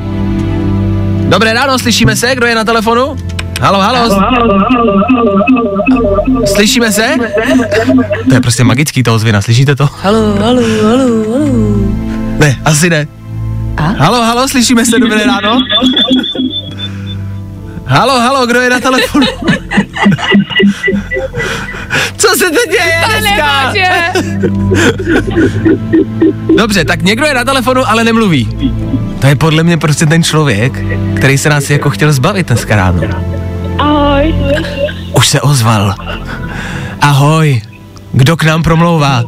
Dobré 1.27 1.53
ráno, 1.53 1.79
slyšíme 1.79 2.15
se, 2.15 2.35
kdo 2.35 2.45
je 2.45 2.55
na 2.55 2.63
telefonu? 2.63 3.17
Halo, 3.61 3.79
halo. 3.79 4.21
Slyšíme 6.45 6.91
se? 6.91 7.15
To 8.29 8.33
je 8.33 8.41
prostě 8.41 8.63
magický 8.63 9.03
to 9.03 9.15
ozvěna, 9.15 9.41
slyšíte 9.41 9.75
to? 9.75 9.89
Halo, 10.01 10.35
halo, 10.35 10.61
halo, 10.83 11.07
halo. 11.31 11.47
Ne, 12.39 12.59
asi 12.65 12.89
ne. 12.89 13.07
A? 13.77 13.83
Halo, 13.83 14.23
halo, 14.23 14.47
slyšíme 14.47 14.85
se, 14.85 14.99
dobré 14.99 15.25
ráno? 15.25 15.59
Halo, 17.87 18.19
halo, 18.19 18.45
kdo 18.47 18.61
je 18.61 18.69
na 18.69 18.79
telefonu? 18.79 19.25
Co 22.17 22.27
se 22.37 22.45
to 22.51 22.71
děje 22.71 23.01
dneska? 23.19 23.73
Dobře, 26.57 26.85
tak 26.85 27.01
někdo 27.01 27.25
je 27.25 27.33
na 27.33 27.43
telefonu, 27.45 27.81
ale 27.89 28.03
nemluví. 28.03 28.49
To 29.19 29.27
je 29.27 29.35
podle 29.35 29.63
mě 29.63 29.77
prostě 29.77 30.05
ten 30.05 30.23
člověk, 30.23 30.83
který 31.15 31.37
se 31.37 31.49
nás 31.49 31.69
jako 31.69 31.89
chtěl 31.89 32.13
zbavit 32.13 32.47
dneska 32.47 32.75
ráno. 32.75 33.01
Ahoj, 33.79 34.35
Už 35.13 35.27
se 35.27 35.41
ozval. 35.41 35.95
Ahoj. 37.01 37.61
Kdo 38.11 38.37
k 38.37 38.43
nám 38.43 38.63
promlouvá? 38.63 39.23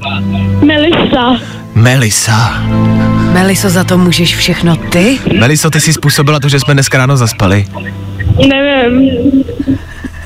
Melisa. 0.66 1.38
Melisa. 1.76 2.54
Meliso, 3.34 3.70
za 3.70 3.84
to 3.84 3.98
můžeš 3.98 4.36
všechno 4.36 4.76
ty? 4.76 5.20
Meliso, 5.40 5.70
ty 5.70 5.82
jsi 5.82 5.94
způsobila 5.94 6.40
to, 6.40 6.50
že 6.50 6.60
jsme 6.60 6.74
dneska 6.74 6.98
ráno 6.98 7.18
zaspali. 7.18 7.66
Nevím. 8.48 9.44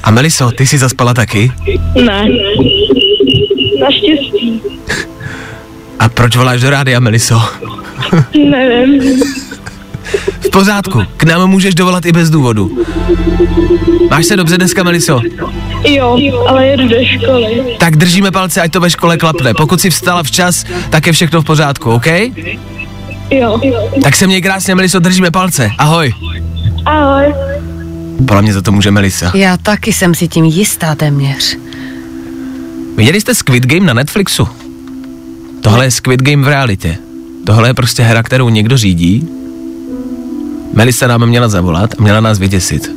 A 0.04 0.12
Meliso, 0.12 0.52
ty 0.52 0.68
jsi 0.68 0.78
zaspala 0.78 1.14
taky? 1.14 1.52
Ne. 2.06 2.26
Naštěstí. 3.80 4.62
A 6.00 6.10
proč 6.10 6.36
voláš 6.36 6.62
do 6.62 6.70
rádia, 6.70 7.00
Meliso? 7.00 7.42
Nevím. 8.50 9.22
V 10.40 10.50
pořádku, 10.50 11.04
k 11.18 11.24
nám 11.24 11.50
můžeš 11.50 11.76
dovolat 11.76 12.06
i 12.06 12.12
bez 12.12 12.30
důvodu. 12.30 12.86
Máš 14.10 14.26
se 14.26 14.36
dobře 14.36 14.58
dneska, 14.58 14.84
Meliso? 14.84 15.22
Jo, 15.84 16.20
ale 16.48 16.68
jedu 16.68 16.88
do 16.88 16.96
školy. 17.06 17.64
Tak 17.80 17.96
držíme 17.96 18.32
palce, 18.32 18.62
ať 18.62 18.72
to 18.72 18.80
ve 18.80 18.90
škole 18.90 19.18
klapne. 19.18 19.54
Pokud 19.54 19.82
jsi 19.82 19.90
vstala 19.90 20.24
včas, 20.24 20.66
tak 20.90 21.08
je 21.08 21.14
všechno 21.14 21.42
v 21.42 21.46
pořádku, 21.46 21.92
OK? 21.92 22.08
Jo. 23.30 23.62
Tak 24.04 24.16
se 24.16 24.28
měj 24.28 24.42
krásně, 24.42 24.76
Meliso, 24.76 25.00
držíme 25.00 25.32
palce. 25.32 25.72
Ahoj. 25.78 26.14
Ahoj. 26.86 27.34
Podle 28.18 28.42
mě 28.42 28.54
za 28.54 28.62
to 28.62 28.72
může 28.72 28.92
Melisa. 28.92 29.32
Já 29.36 29.58
taky 29.58 29.94
jsem 29.94 30.16
si 30.16 30.28
tím 30.28 30.46
jistá 30.46 30.96
téměř. 30.96 31.58
Viděli 32.98 33.22
jste 33.22 33.36
Squid 33.36 33.66
Game 33.66 33.86
na 33.86 33.94
Netflixu? 33.94 34.48
Tohle 35.62 35.86
je 35.86 35.92
Squid 35.92 36.22
Game 36.22 36.44
v 36.44 36.48
realitě. 36.48 36.98
Tohle 37.46 37.70
je 37.70 37.74
prostě 37.74 38.04
hra, 38.04 38.24
kterou 38.24 38.50
někdo 38.50 38.78
řídí. 38.78 39.28
Melisa 40.74 41.08
nám 41.08 41.26
měla 41.26 41.48
zavolat 41.50 41.94
a 41.98 42.02
měla 42.02 42.20
nás 42.20 42.40
vyděsit. 42.40 42.92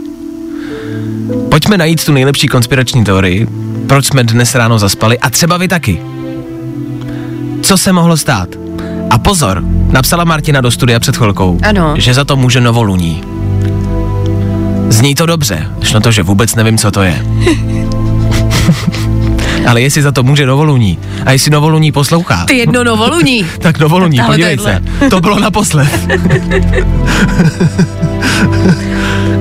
Pojďme 1.50 1.78
najít 1.78 2.04
tu 2.04 2.12
nejlepší 2.12 2.48
konspirační 2.48 3.04
teorii, 3.04 3.46
proč 3.86 4.06
jsme 4.06 4.24
dnes 4.24 4.54
ráno 4.54 4.78
zaspali 4.78 5.18
a 5.18 5.30
třeba 5.30 5.56
vy 5.56 5.68
taky. 5.68 6.00
Co 7.62 7.76
se 7.78 7.92
mohlo 7.92 8.16
stát? 8.16 8.48
A 9.10 9.18
pozor, 9.18 9.64
napsala 9.90 10.24
Martina 10.24 10.60
do 10.60 10.70
studia 10.70 11.00
před 11.00 11.16
chvilkou, 11.16 11.58
Ano. 11.62 11.94
že 11.96 12.14
za 12.14 12.24
to 12.24 12.36
může 12.36 12.60
novoluní. 12.60 13.22
Zní 14.88 15.14
to 15.14 15.26
dobře, 15.26 15.66
až 15.82 15.92
na 15.92 16.00
to, 16.00 16.12
že 16.12 16.22
vůbec 16.22 16.54
nevím, 16.54 16.78
co 16.78 16.90
to 16.90 17.02
je. 17.02 17.26
Ale 19.66 19.82
jestli 19.82 20.02
za 20.02 20.12
to 20.12 20.22
může 20.22 20.46
novoluní 20.46 20.98
a 21.24 21.32
jestli 21.32 21.50
novoluní 21.50 21.92
poslouchá, 21.92 22.44
Ty 22.44 22.56
jedno 22.56 22.84
novoluní. 22.84 23.46
tak 23.58 23.78
novoluní, 23.78 24.16
Tahle 24.16 24.34
podívej 24.34 24.58
se. 24.58 24.82
To 25.10 25.20
bylo 25.20 25.38
naposled. 25.38 25.88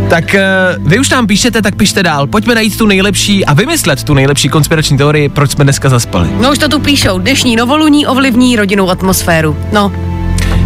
tak 0.10 0.36
uh, 0.36 0.88
vy 0.88 1.00
už 1.00 1.10
nám 1.10 1.28
píšete, 1.28 1.62
tak 1.62 1.76
pište 1.76 2.04
dál. 2.04 2.28
Pojďme 2.28 2.56
najít 2.56 2.78
tu 2.78 2.86
nejlepší 2.86 3.46
a 3.46 3.54
vymyslet 3.54 4.04
tu 4.04 4.14
nejlepší 4.14 4.50
konspirační 4.50 4.98
teorii, 4.98 5.30
proč 5.30 5.52
jsme 5.52 5.64
dneska 5.64 5.90
zaspali. 5.90 6.30
No 6.42 6.52
už 6.52 6.58
to 6.58 6.70
tu 6.70 6.80
píšou. 6.80 7.20
Dnešní 7.20 7.56
novoluní 7.56 8.08
ovlivní 8.08 8.56
rodinnou 8.56 8.90
atmosféru. 8.90 9.58
No, 9.72 9.92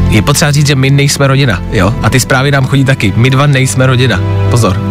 Je 0.09 0.21
potřeba 0.21 0.51
říct, 0.51 0.67
že 0.67 0.75
my 0.75 0.89
nejsme 0.89 1.27
rodina, 1.27 1.61
jo? 1.71 1.95
A 2.03 2.09
ty 2.09 2.19
zprávy 2.19 2.51
nám 2.51 2.67
chodí 2.67 2.85
taky. 2.85 3.13
My 3.15 3.29
dva 3.29 3.47
nejsme 3.47 3.85
rodina. 3.85 4.19
Pozor. 4.49 4.81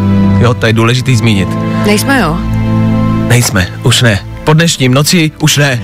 Jo, 0.40 0.54
to 0.54 0.66
je 0.66 0.72
důležitý 0.72 1.16
zmínit. 1.16 1.48
nejsme 1.86 2.20
jo. 2.20 2.36
Nejsme, 3.28 3.68
už 3.82 4.02
ne. 4.02 4.20
Po 4.44 4.52
dnešním 4.54 4.94
noci 4.94 5.30
už 5.40 5.56
ne. 5.56 5.82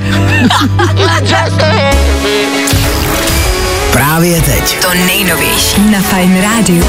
Právě 3.93 4.41
teď. 4.41 4.79
To 4.83 4.95
nejnovější 5.07 5.91
na 5.93 6.01
Fine 6.01 6.41
Radio. 6.41 6.85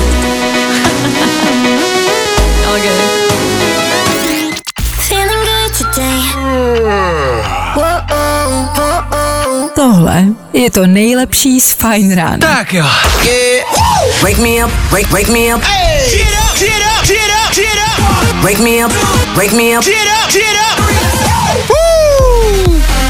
Tohle 9.86 10.26
je 10.54 10.72
to 10.72 10.88
nejlepší 10.88 11.62
z 11.62 11.72
Fine 11.74 12.16
Rána. 12.16 12.38
Tak 12.38 12.74
jo. 12.74 12.86
Wake 14.22 14.38
me 14.38 14.66
up, 14.66 14.72
wake, 14.92 15.12
wake 15.12 15.28
me 15.28 15.56
up. 15.56 15.64
Wake 18.42 18.60
me 18.60 18.86
up, 18.86 18.94
wake 19.36 19.52
me 19.52 19.80
up. 19.80 19.86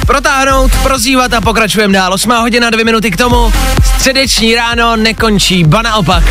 Protáhnout, 0.07 0.71
prozývat 0.83 1.33
a 1.33 1.41
pokračujeme 1.41 1.93
dál. 1.93 2.13
8 2.13 2.31
hodina, 2.31 2.69
2 2.69 2.83
minuty 2.83 3.11
k 3.11 3.17
tomu. 3.17 3.53
Středeční 3.97 4.55
ráno 4.55 4.95
nekončí, 4.95 5.63
ba 5.63 5.81
naopak. 5.81 6.23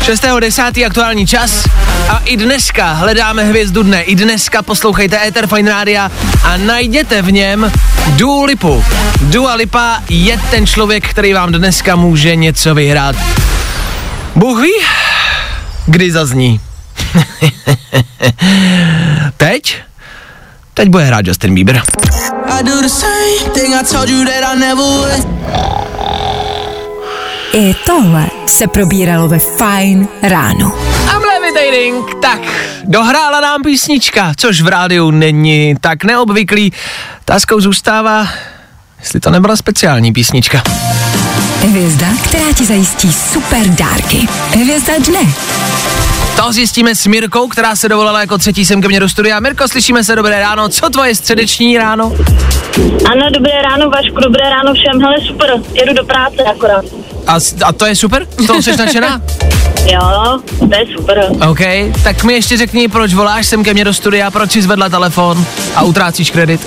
6.10. 0.00 0.86
aktuální 0.86 1.26
čas 1.26 1.64
a 2.08 2.18
i 2.24 2.36
dneska 2.36 2.92
hledáme 2.92 3.44
hvězdu 3.44 3.82
dne. 3.82 4.02
I 4.02 4.14
dneska 4.14 4.62
poslouchejte 4.62 5.26
Ether 5.26 5.46
Fine 5.46 5.70
Rádia 5.70 6.10
a 6.44 6.56
najděte 6.56 7.22
v 7.22 7.32
něm 7.32 7.72
Dua 8.08 8.44
Lipu. 8.44 8.84
Dua 9.20 9.54
Lipa 9.54 10.02
je 10.08 10.40
ten 10.50 10.66
člověk, 10.66 11.08
který 11.08 11.32
vám 11.32 11.52
dneska 11.52 11.96
může 11.96 12.36
něco 12.36 12.74
vyhrát. 12.74 13.16
Bůh 14.36 14.62
ví, 14.62 14.72
kdy 15.86 16.12
zazní. 16.12 16.60
Teď? 19.36 19.76
Teď 20.74 20.88
bude 20.88 21.04
hrát 21.04 21.26
Justin 21.26 21.54
Bieber. 21.54 21.82
I 22.46 22.64
do 22.64 22.82
the 22.82 22.88
same 22.88 23.50
thing 23.54 23.74
I 23.74 23.84
told 23.92 24.08
you 24.08 24.24
that 24.24 24.54
I 24.54 24.58
never 24.58 24.84
would. 24.84 25.89
I 27.52 27.74
tohle 27.86 28.26
se 28.46 28.66
probíralo 28.66 29.28
ve 29.28 29.38
Fine 29.38 30.06
Ráno. 30.22 30.72
I'm 31.14 31.22
levitating. 31.22 32.20
Tak, 32.22 32.40
dohrála 32.84 33.40
nám 33.40 33.62
písnička, 33.62 34.32
což 34.36 34.60
v 34.60 34.68
rádiu 34.68 35.10
není 35.10 35.74
tak 35.80 36.04
neobvyklý. 36.04 36.72
Táskou 37.24 37.60
zůstává, 37.60 38.28
jestli 39.00 39.20
to 39.20 39.30
nebyla 39.30 39.56
speciální 39.56 40.12
písnička. 40.12 40.62
Hvězda, 41.60 42.06
která 42.24 42.52
ti 42.56 42.64
zajistí 42.64 43.12
super 43.12 43.68
dárky. 43.68 44.28
Hvězda 44.50 44.92
dne. 44.98 45.32
To 46.36 46.52
zjistíme 46.52 46.94
s 46.94 47.06
Mirkou, 47.06 47.48
která 47.48 47.76
se 47.76 47.88
dovolala 47.88 48.20
jako 48.20 48.38
třetí 48.38 48.64
sem 48.64 48.82
ke 48.82 48.88
mně 48.88 49.00
do 49.00 49.08
studia. 49.08 49.40
Mirko, 49.40 49.68
slyšíme 49.68 50.04
se, 50.04 50.16
dobré 50.16 50.40
ráno. 50.40 50.68
Co 50.68 50.90
tvoje 50.90 51.14
středeční 51.14 51.78
ráno? 51.78 52.12
Ano, 53.10 53.30
dobré 53.34 53.62
ráno, 53.62 53.90
Vašku, 53.90 54.20
dobré 54.20 54.50
ráno 54.50 54.74
všem. 54.74 55.00
Hele, 55.02 55.16
super, 55.26 55.52
jedu 55.74 55.94
do 55.94 56.04
práce 56.04 56.42
akorát. 56.42 56.84
A, 57.30 57.36
a 57.64 57.72
to 57.72 57.86
je 57.86 57.96
super? 57.96 58.26
Z 58.38 58.46
toho 58.46 58.62
jsi 58.62 58.76
nadšená? 58.76 59.22
Jo, 59.92 60.40
to 60.58 60.78
je 60.78 60.86
super. 60.96 61.24
OK, 61.50 61.60
tak 62.04 62.24
mi 62.24 62.32
ještě 62.32 62.56
řekni, 62.56 62.88
proč 62.88 63.14
voláš 63.14 63.46
sem 63.46 63.64
ke 63.64 63.74
mně 63.74 63.84
do 63.84 63.94
studia, 63.94 64.30
proč 64.30 64.50
jsi 64.50 64.62
zvedla 64.62 64.88
telefon 64.88 65.44
a 65.74 65.82
utrácíš 65.82 66.30
kredit. 66.30 66.66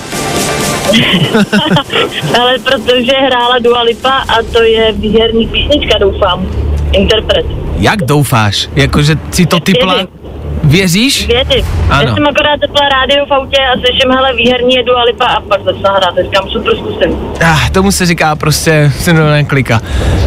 Ale 2.40 2.58
protože 2.58 3.12
hrála 3.26 3.58
Dua 3.58 3.82
Lipa 3.82 4.10
a 4.10 4.42
to 4.52 4.62
je 4.62 4.92
výherní 4.92 5.46
písnička, 5.46 5.98
doufám. 5.98 6.46
Interpret. 6.92 7.46
Jak 7.76 8.02
doufáš? 8.02 8.68
Jakože 8.74 9.18
si 9.30 9.46
to 9.46 9.60
typla? 9.60 9.94
Věřím. 9.94 10.23
Věříš? 10.64 11.26
Věty. 11.26 11.64
Ano. 11.90 12.08
Já 12.08 12.14
jsem 12.14 12.26
akorát 12.26 12.60
zapla 12.60 12.88
rádio 12.88 13.26
v 13.26 13.32
autě 13.32 13.56
a 13.56 13.78
slyším, 13.78 14.10
hele, 14.10 14.34
výherní 14.36 14.74
je 14.74 14.82
Dua 14.82 15.02
Lipa 15.02 15.24
a 15.24 15.40
pak 15.40 15.64
začala 15.64 15.96
hrát. 15.96 16.14
Říkám, 16.24 16.50
super, 16.50 16.76
zkusím. 16.76 17.18
Ah, 17.40 17.70
tomu 17.72 17.92
se 17.92 18.06
říká 18.06 18.36
prostě 18.36 18.92
synonym 18.98 19.46
klika. 19.46 19.80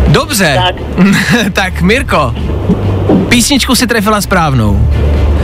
Dobře. 0.07 0.61
Tak. 0.65 0.75
tak 1.53 1.81
Mirko, 1.81 2.35
písničku 3.29 3.75
si 3.75 3.87
trefila 3.87 4.21
správnou. 4.21 4.87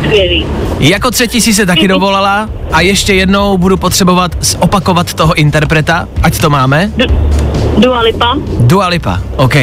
Skvělý. 0.05 0.45
Jako 0.79 1.11
třetí 1.11 1.41
si 1.41 1.53
se 1.53 1.65
taky 1.65 1.87
dovolala 1.93 2.49
a 2.71 2.81
ještě 2.81 3.13
jednou 3.13 3.57
budu 3.57 3.77
potřebovat 3.77 4.31
zopakovat 4.39 5.13
toho 5.13 5.33
interpreta, 5.33 6.07
ať 6.23 6.41
to 6.41 6.49
máme. 6.49 6.91
Dua 7.77 8.01
Lipa. 8.01 8.35
Dua 8.59 8.87
Lipa, 8.87 9.19
OK. 9.35 9.55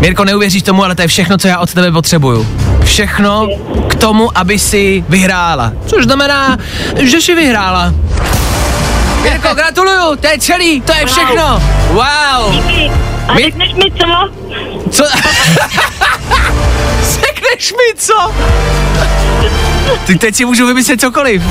Mirko, 0.00 0.24
neuvěříš 0.24 0.62
tomu, 0.62 0.84
ale 0.84 0.94
to 0.94 1.02
je 1.02 1.08
všechno, 1.08 1.38
co 1.38 1.48
já 1.48 1.58
od 1.58 1.74
tebe 1.74 1.92
potřebuju. 1.92 2.46
Všechno 2.84 3.48
k 3.88 3.94
tomu, 3.94 4.38
aby 4.38 4.58
si 4.58 5.04
vyhrála. 5.08 5.72
Což 5.86 6.04
znamená, 6.04 6.56
že 6.96 7.20
si 7.20 7.34
vyhrála. 7.34 7.94
Mirko, 9.22 9.54
gratuluju, 9.54 10.16
to 10.20 10.26
je 10.28 10.38
celý, 10.38 10.80
to 10.80 10.92
je 10.92 11.06
všechno. 11.06 11.62
Wow. 11.92 12.52
Díky. 12.52 12.90
A 13.28 13.34
My- 13.34 13.42
řekneš 13.42 13.72
mi 13.72 13.90
co? 13.98 14.30
Co? 14.90 15.04
Řekneš 17.10 17.72
mi 17.72 17.96
co? 17.96 18.34
Ty 20.06 20.18
teď 20.18 20.34
si 20.34 20.44
můžu 20.44 20.66
vymyslet 20.66 21.00
cokoliv. 21.00 21.42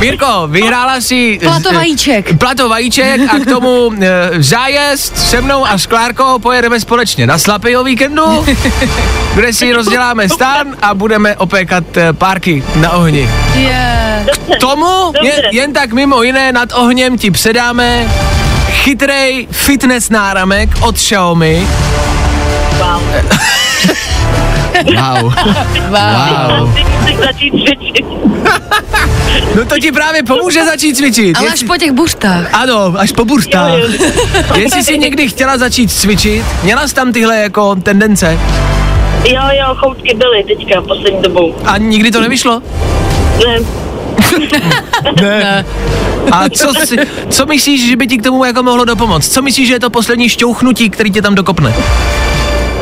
Mirko, 0.00 0.26
vyhrála 0.46 1.00
si... 1.00 1.38
Plato 1.42 1.72
vajíček. 1.72 2.38
Plato 2.38 2.68
vajíček 2.68 3.20
a 3.28 3.38
k 3.38 3.46
tomu 3.46 3.90
e, 4.00 4.28
zájezd 4.42 5.18
se 5.18 5.40
mnou 5.40 5.66
a 5.66 5.78
s 5.78 5.86
Klárkou 5.86 6.38
pojedeme 6.38 6.80
společně 6.80 7.26
na 7.26 7.38
Slapy 7.38 7.76
o 7.76 7.84
víkendu, 7.84 8.46
kde 9.34 9.52
si 9.52 9.72
rozděláme 9.72 10.28
stan 10.28 10.76
a 10.82 10.94
budeme 10.94 11.36
opékat 11.36 11.96
e, 11.96 12.12
párky 12.12 12.64
na 12.76 12.90
ohni. 12.90 13.28
Je. 13.54 14.26
K 14.56 14.60
tomu 14.60 15.12
jen, 15.22 15.40
jen 15.52 15.72
tak 15.72 15.92
mimo 15.92 16.22
jiné 16.22 16.52
nad 16.52 16.72
ohněm 16.72 17.18
ti 17.18 17.30
předáme 17.30 18.08
chytrej 18.70 19.48
fitness 19.50 20.10
náramek 20.10 20.70
od 20.80 20.94
Xiaomi. 20.94 21.66
Wow. 22.78 23.02
Wow. 24.84 25.32
Wow. 25.90 26.74
No 29.56 29.64
to 29.64 29.78
ti 29.78 29.92
právě 29.92 30.22
pomůže 30.22 30.64
začít 30.64 30.96
cvičit. 30.96 31.36
Ale 31.36 31.46
až 31.46 31.52
Jestli- 31.52 31.66
po 31.66 31.76
těch 31.76 31.92
buřtách. 31.92 32.48
Ano, 32.52 32.94
až 32.98 33.12
po 33.12 33.24
burstách. 33.24 33.72
Jestli 34.56 34.84
jsi 34.84 34.98
někdy 34.98 35.28
chtěla 35.28 35.58
začít 35.58 35.92
cvičit, 35.92 36.44
měla 36.62 36.88
jsi 36.88 36.94
tam 36.94 37.12
tyhle 37.12 37.36
jako 37.36 37.74
tendence, 37.74 38.38
Jo, 39.24 39.42
jo, 39.52 39.74
choutky 39.74 40.14
byly 40.14 40.44
teďka 40.44 40.82
poslední 40.82 41.22
dobou. 41.22 41.54
A 41.64 41.78
nikdy 41.78 42.10
to 42.10 42.20
nevyšlo? 42.20 42.62
Ne, 43.46 43.58
Ne. 45.22 45.64
A 46.32 46.48
co, 46.48 46.74
si, 46.86 46.96
co 47.30 47.46
myslíš, 47.46 47.88
že 47.90 47.96
by 47.96 48.06
ti 48.06 48.18
k 48.18 48.22
tomu 48.22 48.44
jako 48.44 48.62
mohlo 48.62 48.84
dopomoct? 48.84 49.32
Co 49.32 49.42
myslíš, 49.42 49.68
že 49.68 49.74
je 49.74 49.80
to 49.80 49.90
poslední 49.90 50.28
šťouchnutí, 50.28 50.90
který 50.90 51.10
tě 51.10 51.22
tam 51.22 51.34
dokopne? 51.34 51.74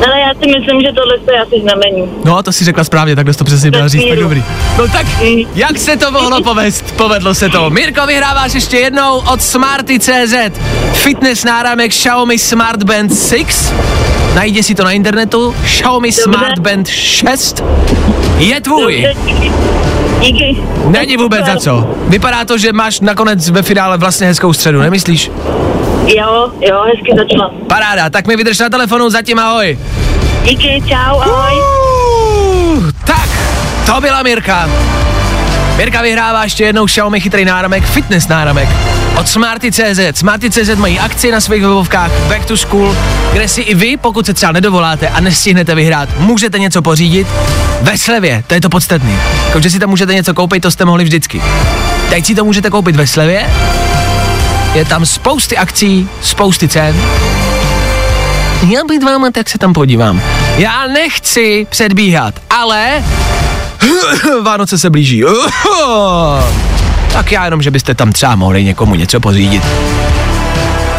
Ale 0.05 0.19
já 0.19 0.33
si 0.33 0.59
myslím, 0.59 0.81
že 0.81 0.87
tohle 0.95 1.33
je 1.33 1.41
asi 1.41 1.61
znamení. 1.61 2.09
No, 2.25 2.43
to 2.43 2.51
si 2.51 2.65
řekla 2.65 2.83
správně, 2.83 3.15
tak 3.15 3.35
to 3.37 3.43
přesně 3.43 3.69
měla 3.69 3.87
říct, 3.87 4.09
tak 4.09 4.19
dobrý. 4.19 4.43
No 4.77 4.87
tak, 4.87 5.05
jak 5.55 5.77
se 5.77 5.97
to 5.97 6.11
mohlo 6.11 6.43
povést? 6.43 6.91
Povedlo 6.97 7.35
se 7.35 7.49
to. 7.49 7.69
Mirko, 7.69 8.05
vyhráváš 8.07 8.53
ještě 8.53 8.77
jednou 8.77 9.17
od 9.33 9.41
Smarty.cz. 9.41 10.35
Fitness 10.93 11.43
náramek 11.43 11.91
Xiaomi 11.91 12.39
Smart 12.39 12.83
Band 12.83 13.11
6. 13.27 13.73
Najdi 14.35 14.63
si 14.63 14.75
to 14.75 14.83
na 14.83 14.91
internetu. 14.91 15.55
Xiaomi 15.63 16.11
Smart 16.11 16.59
Band 16.59 16.87
6 16.87 17.63
je 18.37 18.61
tvůj. 18.61 19.07
Dobře. 19.07 19.51
Díky. 20.21 20.57
Není 20.85 21.17
vůbec 21.17 21.45
za 21.45 21.55
co. 21.55 21.95
Vypadá 22.07 22.45
to, 22.45 22.57
že 22.57 22.73
máš 22.73 22.99
nakonec 22.99 23.49
ve 23.49 23.61
finále 23.61 23.97
vlastně 23.97 24.27
hezkou 24.27 24.53
středu, 24.53 24.79
nemyslíš? 24.81 25.31
Jo, 26.05 26.51
jo, 26.59 26.83
hezky 26.83 27.11
začala. 27.17 27.51
Paráda, 27.67 28.09
tak 28.09 28.27
mi 28.27 28.35
vydrž 28.35 28.59
na 28.59 28.69
telefonu, 28.69 29.09
zatím 29.09 29.39
ahoj. 29.39 29.79
Díky, 30.43 30.83
čau, 30.87 31.19
ahoj. 31.19 31.53
Uh, 31.53 32.91
tak, 33.05 33.29
to 33.85 34.01
byla 34.01 34.23
Mirka. 34.23 34.69
Mirka 35.77 36.01
vyhrává 36.01 36.43
ještě 36.43 36.63
jednou 36.63 36.85
Xiaomi 36.85 37.19
chytrý 37.19 37.45
náramek, 37.45 37.83
fitness 37.83 38.27
náramek 38.27 38.69
od 39.19 39.27
Smarty.cz. 39.27 39.99
Smarty.cz 40.19 40.75
mají 40.75 40.99
akci 40.99 41.31
na 41.31 41.41
svých 41.41 41.61
webovkách 41.61 42.11
Back 42.11 42.45
to 42.45 42.57
School, 42.57 42.95
kde 43.33 43.47
si 43.47 43.61
i 43.61 43.75
vy, 43.75 43.97
pokud 43.97 44.25
se 44.25 44.33
třeba 44.33 44.51
nedovoláte 44.51 45.09
a 45.09 45.19
nestihnete 45.19 45.75
vyhrát, 45.75 46.09
můžete 46.17 46.59
něco 46.59 46.81
pořídit 46.81 47.27
ve 47.81 47.97
slevě, 47.97 48.43
to 48.47 48.53
je 48.53 48.61
to 48.61 48.69
podstatný. 48.69 49.17
Jako, 49.45 49.61
že 49.61 49.69
si 49.69 49.79
tam 49.79 49.89
můžete 49.89 50.13
něco 50.13 50.33
koupit, 50.33 50.59
to 50.59 50.71
jste 50.71 50.85
mohli 50.85 51.03
vždycky. 51.03 51.41
Teď 52.09 52.25
si 52.25 52.35
to 52.35 52.45
můžete 52.45 52.69
koupit 52.69 52.95
ve 52.95 53.07
slevě, 53.07 53.49
je 54.73 54.85
tam 54.85 55.05
spousty 55.05 55.57
akcí, 55.57 56.09
spousty 56.21 56.67
cen. 56.67 56.95
Já 58.69 58.83
být 58.89 59.03
váma, 59.03 59.31
tak 59.31 59.49
se 59.49 59.57
tam 59.57 59.73
podívám. 59.73 60.21
Já 60.57 60.87
nechci 60.87 61.67
předbíhat, 61.69 62.33
ale 62.49 63.03
Vánoce 64.43 64.77
se 64.77 64.89
blíží. 64.89 65.23
Tak 67.13 67.31
já 67.31 67.45
jenom, 67.45 67.61
že 67.61 67.71
byste 67.71 67.95
tam 67.95 68.11
třeba 68.11 68.35
mohli 68.35 68.63
někomu 68.63 68.95
něco 68.95 69.19
pořídit. 69.19 69.63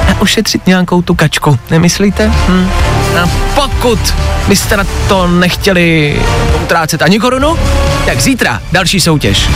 A 0.09 0.21
ušetřit 0.21 0.67
nějakou 0.67 1.03
tu 1.03 1.15
kačku, 1.15 1.59
nemyslíte? 1.71 2.33
Hm? 2.49 2.71
A 3.19 3.29
pokud 3.55 4.15
byste 4.49 4.77
na 4.77 4.85
to 5.09 5.27
nechtěli 5.27 6.17
utrácet 6.63 7.03
ani 7.03 7.21
korunu, 7.21 7.59
tak 8.07 8.21
zítra 8.21 8.63
další 8.73 9.01
soutěž. 9.01 9.49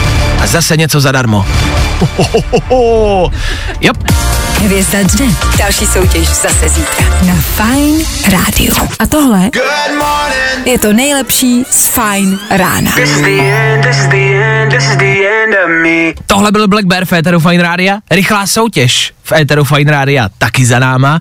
A 0.42 0.46
zase 0.46 0.76
něco 0.76 1.00
zadarmo. 1.00 1.46
Jop. 3.80 3.96
Hvězda 4.62 4.98
dne. 5.02 5.26
Další 5.58 5.86
soutěž 5.86 6.28
zase 6.28 6.68
zítra. 6.68 7.06
Na 7.26 7.34
Fine 7.34 8.04
Radio. 8.32 8.74
A 8.98 9.06
tohle 9.06 9.50
je 10.64 10.78
to 10.78 10.92
nejlepší 10.92 11.64
z 11.70 11.86
Fine 11.86 12.38
rána. 12.50 12.92
Tohle 16.26 16.52
byl 16.52 16.68
Black 16.68 16.84
Bear 16.84 17.04
v 17.04 17.12
Eteru 17.12 17.40
Fine 17.40 17.62
Rádia. 17.62 17.98
Rychlá 18.10 18.46
soutěž 18.46 19.12
v 19.22 19.32
Eteru 19.32 19.64
Fine 19.64 19.92
Rádia 19.92 20.28
taky 20.38 20.66
za 20.66 20.78
náma. 20.78 21.20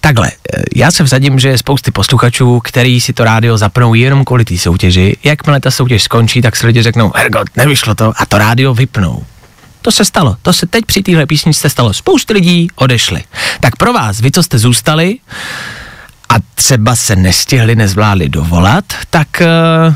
Takhle, 0.00 0.28
eh, 0.28 0.62
já 0.76 0.90
se 0.90 1.04
vsadím, 1.04 1.38
že 1.38 1.48
je 1.48 1.58
spousty 1.58 1.90
posluchačů, 1.90 2.60
který 2.64 3.00
si 3.00 3.12
to 3.12 3.24
rádio 3.24 3.58
zapnou 3.58 3.94
jenom 3.94 4.24
kvůli 4.24 4.44
té 4.44 4.58
soutěži. 4.58 5.16
Jakmile 5.24 5.60
ta 5.60 5.70
soutěž 5.70 6.02
skončí, 6.02 6.42
tak 6.42 6.56
si 6.56 6.66
lidi 6.66 6.82
řeknou, 6.82 7.12
Hergot, 7.14 7.56
nevyšlo 7.56 7.94
to 7.94 8.12
a 8.16 8.26
to 8.26 8.38
rádio 8.38 8.74
vypnou. 8.74 9.24
To 9.82 9.92
se 9.92 10.04
stalo, 10.04 10.36
to 10.42 10.52
se 10.52 10.66
teď 10.66 10.84
při 10.84 11.02
téhle 11.02 11.26
písničce 11.26 11.70
stalo. 11.70 11.92
Spousty 11.92 12.32
lidí 12.32 12.68
odešli. 12.74 13.22
Tak 13.60 13.76
pro 13.76 13.92
vás, 13.92 14.20
vy, 14.20 14.30
co 14.30 14.42
jste 14.42 14.58
zůstali 14.58 15.18
a 16.28 16.34
třeba 16.54 16.96
se 16.96 17.16
nestihli, 17.16 17.76
nezvládli 17.76 18.28
dovolat, 18.28 18.84
tak 19.10 19.28
uh, 19.88 19.94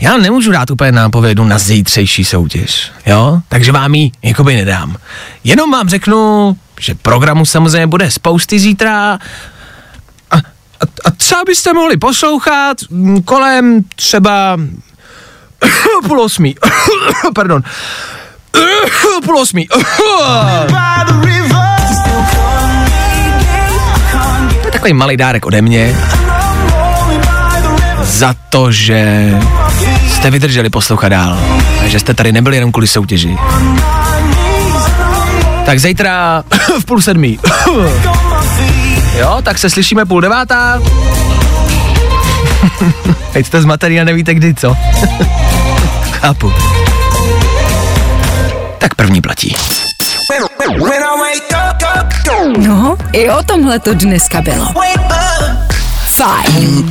já 0.00 0.16
nemůžu 0.16 0.52
dát 0.52 0.70
úplně 0.70 0.92
nápovědu 0.92 1.44
na 1.44 1.58
zítřejší 1.58 2.24
soutěž, 2.24 2.90
jo? 3.06 3.40
Takže 3.48 3.72
vám 3.72 3.94
ji 3.94 4.10
jakoby 4.22 4.56
nedám. 4.56 4.96
Jenom 5.44 5.70
vám 5.70 5.88
řeknu, 5.88 6.56
že 6.80 6.94
programu 6.94 7.46
samozřejmě 7.46 7.86
bude 7.86 8.10
spousty 8.10 8.58
zítra 8.58 9.18
a, 10.30 10.36
a, 10.36 10.40
a 11.04 11.10
třeba 11.10 11.42
byste 11.46 11.72
mohli 11.72 11.96
poslouchat 11.96 12.76
kolem 13.24 13.84
třeba 13.96 14.56
půl 16.06 16.20
osmí. 16.20 16.54
Pardon. 17.34 17.62
půl 19.24 19.38
osmí. 19.38 19.68
to 24.60 24.66
je 24.66 24.72
takový 24.72 24.92
malý 24.92 25.16
dárek 25.16 25.46
ode 25.46 25.62
mě 25.62 25.96
za 28.02 28.34
to, 28.48 28.72
že 28.72 29.30
jste 30.08 30.30
vydrželi 30.30 30.70
poslouchat 30.70 31.08
dál 31.08 31.38
že 31.88 32.00
jste 32.00 32.14
tady 32.14 32.32
nebyli 32.32 32.56
jenom 32.56 32.72
kvůli 32.72 32.86
soutěži. 32.86 33.38
Tak 35.68 35.80
zítra 35.80 36.44
v 36.80 36.84
půl 36.84 37.02
sedmí. 37.02 37.38
jo, 39.18 39.38
tak 39.42 39.58
se 39.58 39.70
slyšíme 39.70 40.04
půl 40.04 40.20
devátá. 40.20 40.82
Teď 43.32 43.46
jste 43.46 43.62
zmatený 43.62 44.00
a 44.00 44.04
nevíte 44.04 44.34
kdy, 44.34 44.54
co? 44.54 44.76
Chápu. 46.10 46.52
Tak 48.78 48.94
první 48.94 49.20
platí. 49.20 49.54
No, 52.58 52.96
i 53.12 53.30
o 53.30 53.42
tomhle 53.42 53.78
to 53.78 53.94
dneska 53.94 54.42
bylo. 54.42 54.72
Fajn. 56.04 56.90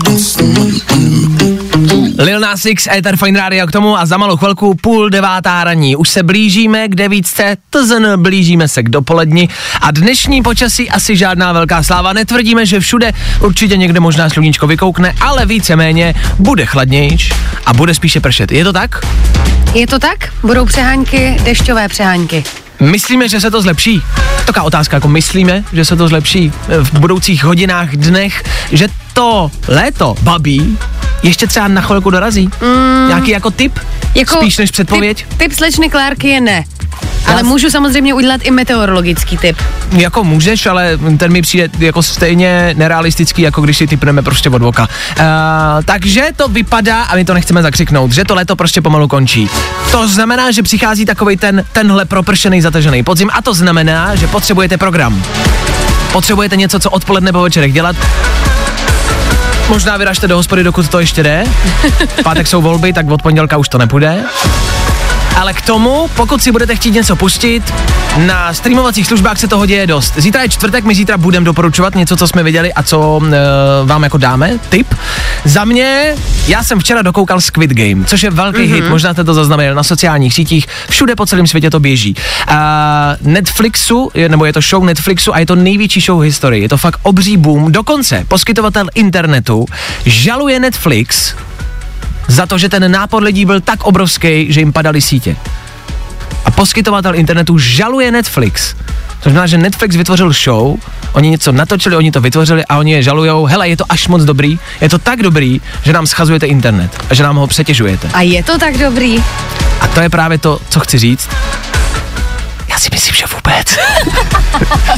Lil 2.18 2.40
Nas 2.40 2.66
X, 2.66 2.88
Ether 2.92 3.18
Fine 3.18 3.40
Radio 3.40 3.68
k 3.68 3.72
tomu 3.72 3.98
a 3.98 4.06
za 4.06 4.18
malou 4.18 4.38
chvilku 4.38 4.76
půl 4.76 5.10
devátá 5.10 5.64
raní. 5.64 5.96
Už 5.96 6.10
se 6.10 6.24
blížíme 6.24 6.88
k 6.88 6.96
devítce, 6.96 7.58
tzn. 7.70 8.06
blížíme 8.16 8.68
se 8.68 8.84
k 8.84 8.90
dopoledni 8.90 9.50
a 9.82 9.92
dnešní 9.92 10.44
počasí 10.44 10.90
asi 10.90 11.16
žádná 11.16 11.54
velká 11.54 11.84
sláva. 11.84 12.14
Netvrdíme, 12.14 12.66
že 12.66 12.80
všude 12.80 13.12
určitě 13.42 13.78
někde 13.78 14.00
možná 14.00 14.30
sluníčko 14.30 14.68
vykoukne, 14.68 15.16
ale 15.22 15.46
víceméně 15.46 16.16
bude 16.40 16.66
chladnějš 16.66 17.34
a 17.66 17.74
bude 17.74 17.94
spíše 17.94 18.20
pršet. 18.20 18.52
Je 18.52 18.64
to 18.64 18.74
tak? 18.74 19.06
Je 19.74 19.88
to 19.88 20.00
tak? 20.00 20.18
Budou 20.42 20.66
přehánky, 20.66 21.38
dešťové 21.44 21.88
přehánky. 21.88 22.44
Myslíme, 22.80 23.30
že 23.30 23.42
se 23.42 23.52
to 23.52 23.62
zlepší? 23.62 24.02
Taková 24.46 24.66
otázka, 24.66 24.98
jako 24.98 25.08
myslíme, 25.08 25.64
že 25.74 25.86
se 25.86 25.96
to 25.96 26.08
zlepší 26.08 26.52
v 26.68 27.00
budoucích 27.00 27.44
hodinách, 27.44 27.96
dnech, 27.96 28.44
že 28.72 28.88
to 29.14 29.52
léto, 29.68 30.16
babí, 30.22 30.78
ještě 31.24 31.48
třeba 31.48 31.68
na 31.68 31.82
chvilku 31.82 32.10
dorazí? 32.10 32.50
Mm. 32.62 33.08
Nějaký 33.08 33.32
jako 33.32 33.52
tip? 33.52 33.80
Jako 34.16 34.36
Spíš 34.36 34.58
než 34.58 34.72
předpověď? 34.72 35.26
Typ, 35.26 35.38
typ 35.38 35.54
slečny 35.54 35.90
Klárky 35.90 36.28
je 36.28 36.42
ne. 36.42 36.64
Ale 37.28 37.40
Já- 37.40 37.44
můžu 37.44 37.70
samozřejmě 37.70 38.14
udělat 38.14 38.42
i 38.44 38.52
meteorologický 38.52 39.38
typ. 39.38 39.58
Jako 39.92 40.24
můžeš, 40.24 40.66
ale 40.66 41.00
ten 41.18 41.32
mi 41.32 41.42
přijde 41.42 41.70
jako 41.80 42.04
stejně 42.04 42.74
nerealistický, 42.78 43.42
jako 43.42 43.62
když 43.62 43.78
si 43.78 43.88
typneme 43.88 44.22
prostě 44.22 44.50
od 44.50 44.62
voka. 44.62 44.88
Uh, 45.20 45.26
takže 45.86 46.26
to 46.36 46.48
vypadá, 46.48 47.04
a 47.04 47.16
my 47.16 47.26
to 47.26 47.34
nechceme 47.34 47.62
zakřiknout, 47.62 48.12
že 48.12 48.26
to 48.26 48.36
léto 48.36 48.56
prostě 48.56 48.82
pomalu 48.82 49.08
končí. 49.08 49.50
To 49.92 50.08
znamená, 50.08 50.52
že 50.52 50.64
přichází 50.64 51.06
takový 51.06 51.38
ten, 51.38 51.64
tenhle 51.72 52.06
propršený, 52.06 52.62
zatažený 52.62 53.04
podzim 53.04 53.30
a 53.34 53.42
to 53.42 53.54
znamená, 53.54 54.16
že 54.16 54.28
potřebujete 54.28 54.78
program. 54.78 55.24
Potřebujete 56.12 56.56
něco, 56.56 56.80
co 56.80 56.90
odpoledne 56.90 57.32
po 57.32 57.42
večerech 57.42 57.74
dělat. 57.74 57.96
Možná 59.70 59.98
vyražte 59.98 60.28
do 60.28 60.36
hospody, 60.36 60.64
dokud 60.64 60.90
to 60.90 61.00
ještě 61.00 61.24
jde. 61.24 61.44
V 62.20 62.24
pátek 62.24 62.48
jsou 62.48 62.62
volby, 62.62 62.94
tak 62.94 63.10
od 63.10 63.22
pondělka 63.22 63.58
už 63.58 63.70
to 63.70 63.78
nepůjde. 63.78 64.24
Ale 65.38 65.54
k 65.54 65.62
tomu, 65.62 66.10
pokud 66.16 66.44
si 66.44 66.52
budete 66.52 66.76
chtít 66.76 66.92
něco 66.92 67.16
pustit, 67.16 67.74
na 68.18 68.54
streamovacích 68.54 69.08
službách 69.08 69.38
se 69.38 69.48
toho 69.48 69.66
děje 69.66 69.88
dost. 69.88 70.14
Zítra 70.18 70.42
je 70.42 70.50
čtvrtek, 70.50 70.84
my 70.84 70.96
zítra 70.96 71.18
budeme 71.18 71.46
doporučovat 71.46 71.96
něco, 71.96 72.18
co 72.18 72.28
jsme 72.28 72.44
viděli 72.44 72.74
a 72.74 72.84
co 72.84 73.22
e, 73.26 73.38
vám 73.86 74.04
jako 74.04 74.18
dáme, 74.18 74.60
tip. 74.70 74.96
Za 75.46 75.66
mě, 75.66 76.16
já 76.48 76.64
jsem 76.64 76.80
včera 76.80 77.02
dokoukal 77.02 77.42
Squid 77.42 77.72
Game, 77.72 78.06
což 78.06 78.24
je 78.24 78.30
velký 78.30 78.60
mm-hmm. 78.60 78.74
hit, 78.74 78.90
možná 78.90 79.14
jste 79.14 79.24
to 79.24 79.34
zaznamenali 79.34 79.76
na 79.76 79.84
sociálních 79.84 80.34
sítích, 80.34 80.68
všude 80.90 81.16
po 81.16 81.26
celém 81.26 81.48
světě 81.48 81.70
to 81.70 81.80
běží. 81.80 82.16
A 82.48 83.16
Netflixu, 83.22 84.12
je- 84.14 84.30
nebo 84.30 84.46
je 84.46 84.54
to 84.54 84.62
show 84.62 84.84
Netflixu 84.84 85.36
a 85.36 85.40
je 85.40 85.46
to 85.46 85.56
největší 85.56 86.02
show 86.02 86.20
v 86.20 86.24
historii, 86.24 86.62
je 86.62 86.70
to 86.70 86.78
fakt 86.78 87.00
obří 87.04 87.38
boom, 87.38 87.72
dokonce 87.72 88.26
poskytovatel 88.28 88.88
internetu 88.96 89.66
žaluje 90.06 90.60
Netflix 90.60 91.34
za 92.28 92.46
to, 92.46 92.58
že 92.58 92.70
ten 92.70 92.92
nápor 92.92 93.24
lidí 93.24 93.46
byl 93.46 93.62
tak 93.62 93.84
obrovský, 93.84 94.54
že 94.54 94.60
jim 94.60 94.74
padaly 94.74 95.02
sítě. 95.02 95.36
A 96.46 96.52
poskytovatel 96.52 97.16
internetu 97.16 97.58
žaluje 97.58 98.12
Netflix 98.12 98.76
To 99.24 99.30
znamená, 99.30 99.48
že 99.48 99.58
Netflix 99.58 99.96
vytvořil 99.96 100.34
show, 100.34 100.78
oni 101.14 101.30
něco 101.30 101.52
natočili, 101.52 101.96
oni 101.96 102.12
to 102.12 102.22
vytvořili 102.22 102.66
a 102.66 102.78
oni 102.78 102.92
je 102.92 103.04
žalujou, 103.04 103.46
hele, 103.46 103.70
je 103.70 103.78
to 103.78 103.84
až 103.90 104.08
moc 104.08 104.24
dobrý, 104.24 104.60
je 104.82 104.90
to 104.90 104.98
tak 104.98 105.24
dobrý, 105.24 105.62
že 105.84 105.94
nám 105.94 106.08
schazujete 106.08 106.48
internet 106.48 107.04
a 107.10 107.14
že 107.14 107.24
nám 107.24 107.36
ho 107.36 107.48
přetěžujete. 107.48 108.10
A 108.14 108.22
je 108.22 108.44
to 108.44 108.58
tak 108.58 108.78
dobrý? 108.78 109.24
A 109.82 109.88
to 109.88 110.02
je 110.02 110.10
právě 110.10 110.38
to, 110.38 110.60
co 110.70 110.80
chci 110.80 111.00
říct. 111.00 111.30
Já 112.70 112.80
si 112.80 112.90
myslím, 112.92 113.16
že 113.16 113.26
vůbec. 113.34 113.78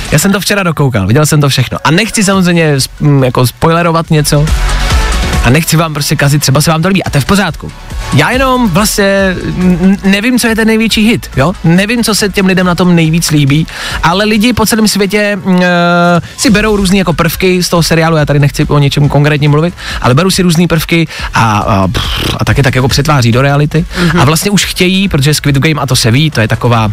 Já 0.12 0.20
jsem 0.20 0.32
to 0.32 0.40
včera 0.40 0.64
dokoukal, 0.64 1.08
viděl 1.08 1.26
jsem 1.26 1.42
to 1.42 1.50
všechno. 1.50 1.78
A 1.84 1.92
nechci 1.92 2.24
samozřejmě 2.24 2.76
jako 3.24 3.48
spoilerovat 3.48 4.10
něco. 4.10 4.46
A 5.44 5.50
nechci 5.50 5.78
vám 5.78 5.94
prostě 5.94 6.16
kazit, 6.16 6.42
třeba 6.42 6.62
se 6.62 6.72
vám 6.72 6.82
to 6.82 6.88
líbí. 6.88 7.04
A 7.04 7.10
to 7.10 7.18
je 7.18 7.22
v 7.22 7.26
pořádku. 7.26 7.72
Já 8.14 8.32
jenom 8.32 8.70
vlastně 8.70 9.36
nevím, 10.04 10.40
co 10.40 10.48
je 10.48 10.56
ten 10.56 10.68
největší 10.68 11.08
hit, 11.08 11.30
jo? 11.38 11.54
Nevím, 11.64 12.04
co 12.04 12.16
se 12.16 12.30
těm 12.30 12.46
lidem 12.46 12.66
na 12.66 12.76
tom 12.76 12.96
nejvíc 12.96 13.32
líbí, 13.32 13.68
ale 14.04 14.26
lidi 14.26 14.54
po 14.54 14.66
celém 14.66 14.88
světě 14.88 15.38
uh, 15.44 15.54
si 16.38 16.50
berou 16.50 16.76
různé 16.76 16.98
jako 16.98 17.14
prvky 17.14 17.64
z 17.64 17.70
toho 17.70 17.84
seriálu, 17.84 18.18
já 18.18 18.26
tady 18.26 18.40
nechci 18.40 18.66
o 18.66 18.80
něčem 18.80 19.10
konkrétně 19.10 19.50
mluvit, 19.50 19.74
ale 20.02 20.14
berou 20.14 20.30
si 20.30 20.42
různé 20.42 20.68
prvky 20.68 21.08
a, 21.34 21.58
a, 21.58 21.88
pff, 21.88 22.36
a 22.40 22.46
taky 22.46 22.64
tak 22.64 22.76
jako 22.76 22.88
přetváří 22.88 23.32
do 23.32 23.42
reality. 23.42 23.86
Mm-hmm. 24.02 24.22
A 24.22 24.26
vlastně 24.26 24.52
už 24.52 24.66
chtějí, 24.66 25.08
protože 25.08 25.34
Squid 25.34 25.58
Game, 25.58 25.82
a 25.82 25.86
to 25.86 25.96
se 25.96 26.12
ví, 26.12 26.32
to 26.32 26.42
je 26.42 26.48
taková 26.48 26.92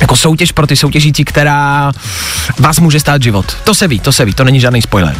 jako 0.00 0.16
soutěž 0.16 0.52
pro 0.52 0.66
ty 0.66 0.76
soutěžící, 0.76 1.24
která 1.24 1.92
vás 2.58 2.80
může 2.80 3.00
stát 3.00 3.22
život. 3.22 3.56
To 3.64 3.74
se 3.74 3.88
ví, 3.88 4.00
to 4.00 4.12
se 4.12 4.24
ví, 4.24 4.34
to 4.34 4.44
není 4.44 4.60
žádný 4.60 4.82
spoiler. 4.82 5.16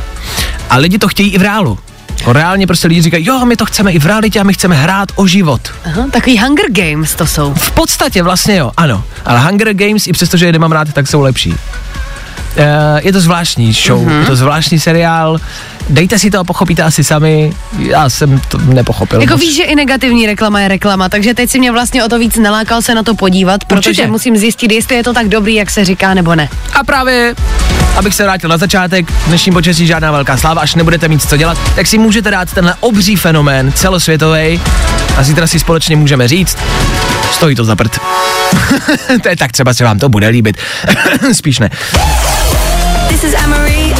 A 0.70 0.76
lidi 0.76 0.98
to 0.98 1.08
chtějí 1.08 1.30
i 1.30 1.38
v 1.38 1.42
reálu. 1.42 1.78
Jako 2.18 2.32
reálně 2.32 2.66
prostě 2.66 2.88
lidi 2.88 3.02
říkají, 3.02 3.26
jo, 3.26 3.44
my 3.44 3.56
to 3.56 3.66
chceme 3.66 3.92
i 3.92 3.98
v 3.98 4.06
realitě 4.06 4.40
a 4.40 4.42
my 4.42 4.52
chceme 4.52 4.74
hrát 4.76 5.08
o 5.14 5.26
život. 5.26 5.60
Aha, 5.84 6.06
takový 6.10 6.38
Hunger 6.38 6.66
Games 6.70 7.14
to 7.14 7.26
jsou. 7.26 7.54
V 7.54 7.70
podstatě 7.70 8.22
vlastně 8.22 8.56
jo, 8.56 8.70
ano. 8.76 9.04
Ale 9.24 9.40
Hunger 9.40 9.74
Games, 9.74 10.06
i 10.06 10.12
přesto, 10.12 10.36
že 10.36 10.46
je 10.46 10.52
nemám 10.52 10.72
rád, 10.72 10.92
tak 10.92 11.08
jsou 11.08 11.20
lepší. 11.20 11.50
Uh, 11.50 12.64
je 13.00 13.12
to 13.12 13.20
zvláštní 13.20 13.72
show, 13.72 14.06
mm-hmm. 14.06 14.20
je 14.20 14.26
to 14.26 14.36
zvláštní 14.36 14.80
seriál. 14.80 15.38
Dejte 15.90 16.18
si 16.18 16.30
to 16.30 16.40
a 16.40 16.44
pochopíte 16.44 16.82
asi 16.82 17.04
sami. 17.04 17.52
Já 17.78 18.10
jsem 18.10 18.40
to 18.48 18.58
nepochopil. 18.58 19.20
Jako 19.20 19.32
moc. 19.32 19.40
víš, 19.40 19.56
že 19.56 19.62
i 19.62 19.74
negativní 19.74 20.26
reklama 20.26 20.60
je 20.60 20.68
reklama, 20.68 21.08
takže 21.08 21.34
teď 21.34 21.50
si 21.50 21.58
mě 21.58 21.72
vlastně 21.72 22.04
o 22.04 22.08
to 22.08 22.18
víc 22.18 22.36
nelákal 22.36 22.82
se 22.82 22.94
na 22.94 23.02
to 23.02 23.14
podívat, 23.14 23.64
protože 23.64 23.90
Určitě. 23.90 24.06
musím 24.06 24.36
zjistit, 24.36 24.72
jestli 24.72 24.96
je 24.96 25.02
to 25.02 25.12
tak 25.12 25.28
dobrý, 25.28 25.54
jak 25.54 25.70
se 25.70 25.84
říká, 25.84 26.14
nebo 26.14 26.34
ne. 26.34 26.48
A 26.72 26.84
právě, 26.84 27.34
abych 27.98 28.14
se 28.14 28.24
vrátil 28.24 28.50
na 28.50 28.58
začátek, 28.58 29.12
dnešním 29.26 29.54
počasí 29.54 29.86
žádná 29.86 30.12
velká 30.12 30.36
sláva, 30.36 30.60
až 30.60 30.74
nebudete 30.74 31.08
mít 31.08 31.28
co 31.28 31.36
dělat, 31.36 31.58
tak 31.74 31.86
si 31.86 31.98
můžete 31.98 32.30
dát 32.30 32.52
tenhle 32.52 32.74
obří 32.80 33.16
fenomén 33.16 33.72
celosvětový 33.72 34.60
a 35.16 35.22
zítra 35.22 35.46
si 35.46 35.58
společně 35.58 35.96
můžeme 35.96 36.28
říct, 36.28 36.58
stojí 37.32 37.56
to 37.56 37.64
za 37.64 37.76
prd. 37.76 37.98
to 39.22 39.28
je 39.28 39.36
tak 39.36 39.52
třeba, 39.52 39.74
se 39.74 39.84
vám 39.84 39.98
to 39.98 40.08
bude 40.08 40.28
líbit. 40.28 40.56
Spíš 41.32 41.58
ne. 41.58 41.70
This 43.08 43.24
is 43.24 43.34
Amory. 43.44 43.94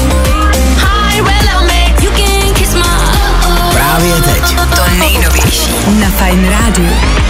Právě 3.73 4.15
teď. 4.15 4.57
To 4.57 4.99
nejnovější 4.99 5.71
na 6.01 6.11
Fine 6.11 6.51
Radio. 6.51 7.28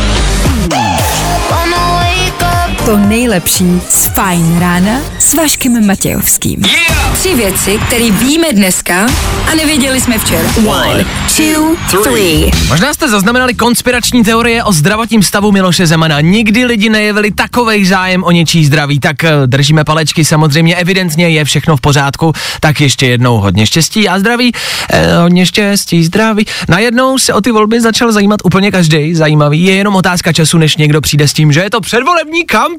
To 2.89 2.97
nejlepší 2.97 3.81
z 3.89 4.07
Fine 4.07 4.61
rána 4.61 5.01
s 5.19 5.35
Vaškem 5.35 5.87
Matějovským. 5.87 6.61
Yeah! 6.65 6.99
Tři 7.19 7.35
věci, 7.35 7.79
které 7.87 8.11
víme 8.11 8.47
dneska 8.53 9.07
a 9.53 9.55
nevěděli 9.55 10.01
jsme 10.01 10.19
včera. 10.19 10.49
One, 10.67 11.05
two, 11.37 12.03
three. 12.03 12.51
Možná 12.69 12.95
jste 12.95 13.09
zaznamenali 13.09 13.55
konspirační 13.55 14.25
teorie 14.25 14.65
o 14.65 14.73
zdravotním 14.73 15.23
stavu 15.23 15.53
Miloše 15.53 15.87
Zemana. 15.87 16.21
Nikdy 16.21 16.65
lidi 16.65 16.89
nejevili 16.89 17.31
takovej 17.31 17.85
zájem 17.85 18.25
o 18.25 18.31
něčí 18.31 18.65
zdraví, 18.65 19.01
tak 19.01 19.25
eh, 19.25 19.31
držíme 19.47 19.85
palečky, 19.85 20.25
samozřejmě 20.25 20.77
evidentně 20.77 21.29
je 21.29 21.45
všechno 21.45 21.77
v 21.77 21.81
pořádku, 21.81 22.33
tak 22.61 22.81
ještě 22.81 23.07
jednou 23.07 23.39
hodně 23.39 23.67
štěstí 23.67 24.09
a 24.09 24.19
zdraví, 24.19 24.53
eh, 24.91 25.17
hodně 25.17 25.47
štěstí, 25.47 26.05
zdraví. 26.05 26.47
Najednou 26.69 27.19
se 27.19 27.35
o 27.35 27.41
ty 27.41 27.53
volby 27.53 27.81
začal 27.81 28.13
zajímat 28.13 28.41
úplně 28.45 28.71
každý, 28.71 29.15
zajímavý, 29.15 29.65
je 29.65 29.75
jenom 29.75 29.97
otázka 29.97 30.33
času, 30.33 30.59
než 30.59 30.77
někdo 30.77 31.01
přijde 31.01 31.29
s 31.29 31.33
tím, 31.33 31.53
že 31.53 31.61
je 31.61 31.71
to 31.71 31.81
předvolební 31.81 32.45
kampaň, 32.45 32.78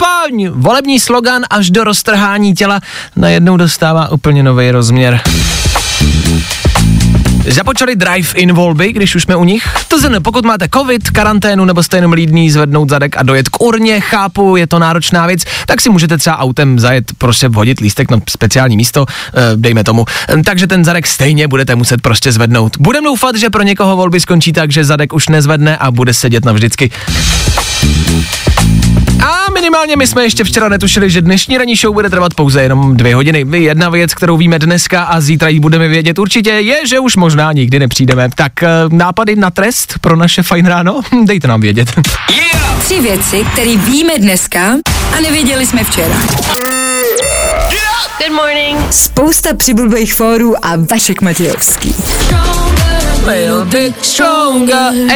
volební 0.52 1.00
slogan 1.00 1.44
až 1.50 1.72
do 1.72 1.84
roztrhání 1.84 2.54
těla, 2.54 2.80
najednou 3.16 3.58
dostává 3.58 4.12
úplně 4.12 4.44
nový 4.44 4.72
rozměr. 4.72 5.22
Započali 7.48 7.96
drive-in 7.96 8.54
volby, 8.54 8.94
když 8.94 9.16
už 9.16 9.24
jsme 9.24 9.36
u 9.36 9.44
nich. 9.44 9.68
To 9.88 10.00
znamená, 10.00 10.22
pokud 10.22 10.46
máte 10.46 10.68
covid, 10.74 11.10
karanténu 11.10 11.66
nebo 11.66 11.84
jste 11.84 11.98
jenom 11.98 12.14
lídný 12.14 12.52
zvednout 12.52 12.90
zadek 12.90 13.18
a 13.18 13.24
dojet 13.24 13.50
k 13.50 13.62
urně, 13.62 14.02
chápu, 14.02 14.56
je 14.56 14.68
to 14.68 14.80
náročná 14.80 15.28
věc, 15.28 15.42
tak 15.66 15.82
si 15.82 15.90
můžete 15.90 16.18
třeba 16.18 16.38
autem 16.38 16.80
zajet, 16.80 17.06
prostě 17.18 17.48
vhodit 17.48 17.80
lístek 17.80 18.12
na 18.12 18.20
speciální 18.30 18.78
místo, 18.78 19.06
eh, 19.10 19.42
dejme 19.56 19.84
tomu. 19.84 20.06
Eh, 20.30 20.44
Takže 20.44 20.68
ten 20.68 20.86
zadek 20.86 21.08
stejně 21.08 21.48
budete 21.48 21.76
muset 21.76 22.02
prostě 22.02 22.32
zvednout. 22.32 22.78
Budem 22.78 23.04
doufat, 23.04 23.36
že 23.36 23.50
pro 23.50 23.64
někoho 23.64 23.96
volby 23.96 24.20
skončí 24.20 24.54
tak, 24.54 24.72
že 24.72 24.84
zadek 24.84 25.14
už 25.14 25.30
nezvedne 25.30 25.78
a 25.78 25.92
bude 25.92 26.14
sedět 26.14 26.46
navždycky. 26.46 26.92
A 29.50 29.52
minimálně 29.52 29.96
my 29.96 30.08
jsme 30.08 30.24
ještě 30.24 30.44
včera 30.44 30.70
netušili, 30.70 31.10
že 31.10 31.22
dnešní 31.22 31.58
ranní 31.58 31.76
show 31.76 31.94
bude 31.94 32.10
trvat 32.10 32.34
pouze 32.34 32.62
jenom 32.62 32.98
dvě 32.98 33.16
hodiny. 33.16 33.46
Jedna 33.52 33.90
věc, 33.90 34.14
kterou 34.14 34.38
víme 34.38 34.60
dneska 34.60 35.04
a 35.04 35.22
zítra 35.22 35.50
ji 35.50 35.60
budeme 35.60 35.88
vědět 35.88 36.20
určitě, 36.20 36.50
je, 36.50 36.88
že 36.88 37.00
už 37.00 37.16
možná 37.16 37.52
nikdy 37.52 37.80
nepřijdeme. 37.80 38.30
Tak 38.36 38.64
eh, 38.64 38.68
nápady 38.90 39.36
na 39.36 39.50
trest 39.50 39.94
pro 40.02 40.16
naše 40.16 40.44
fajn 40.44 40.66
ráno? 40.66 41.02
Dejte 41.26 41.48
nám 41.48 41.62
vědět. 41.62 42.00
Tři 42.80 43.02
věci, 43.02 43.46
které 43.54 43.78
víme 43.78 44.14
dneska 44.18 44.76
a 45.18 45.22
nevěděli 45.22 45.66
jsme 45.66 45.84
včera. 45.84 46.16
Good 48.20 48.36
morning. 48.36 48.94
Spousta 48.94 49.54
přibulbých 49.54 50.14
fórů 50.14 50.66
a 50.66 50.76
Vašek 50.92 51.22
Matějovský. 51.22 51.96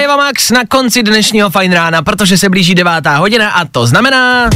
Eva 0.04 0.18
Max 0.18 0.52
na 0.52 0.66
konci 0.68 1.04
dnešního 1.04 1.50
fajn 1.50 1.74
rána, 1.74 2.02
protože 2.02 2.38
se 2.38 2.50
blíží 2.50 2.76
devátá 2.76 3.18
hodina 3.18 3.50
a 3.50 3.66
to 3.66 3.88
znamená, 3.88 4.50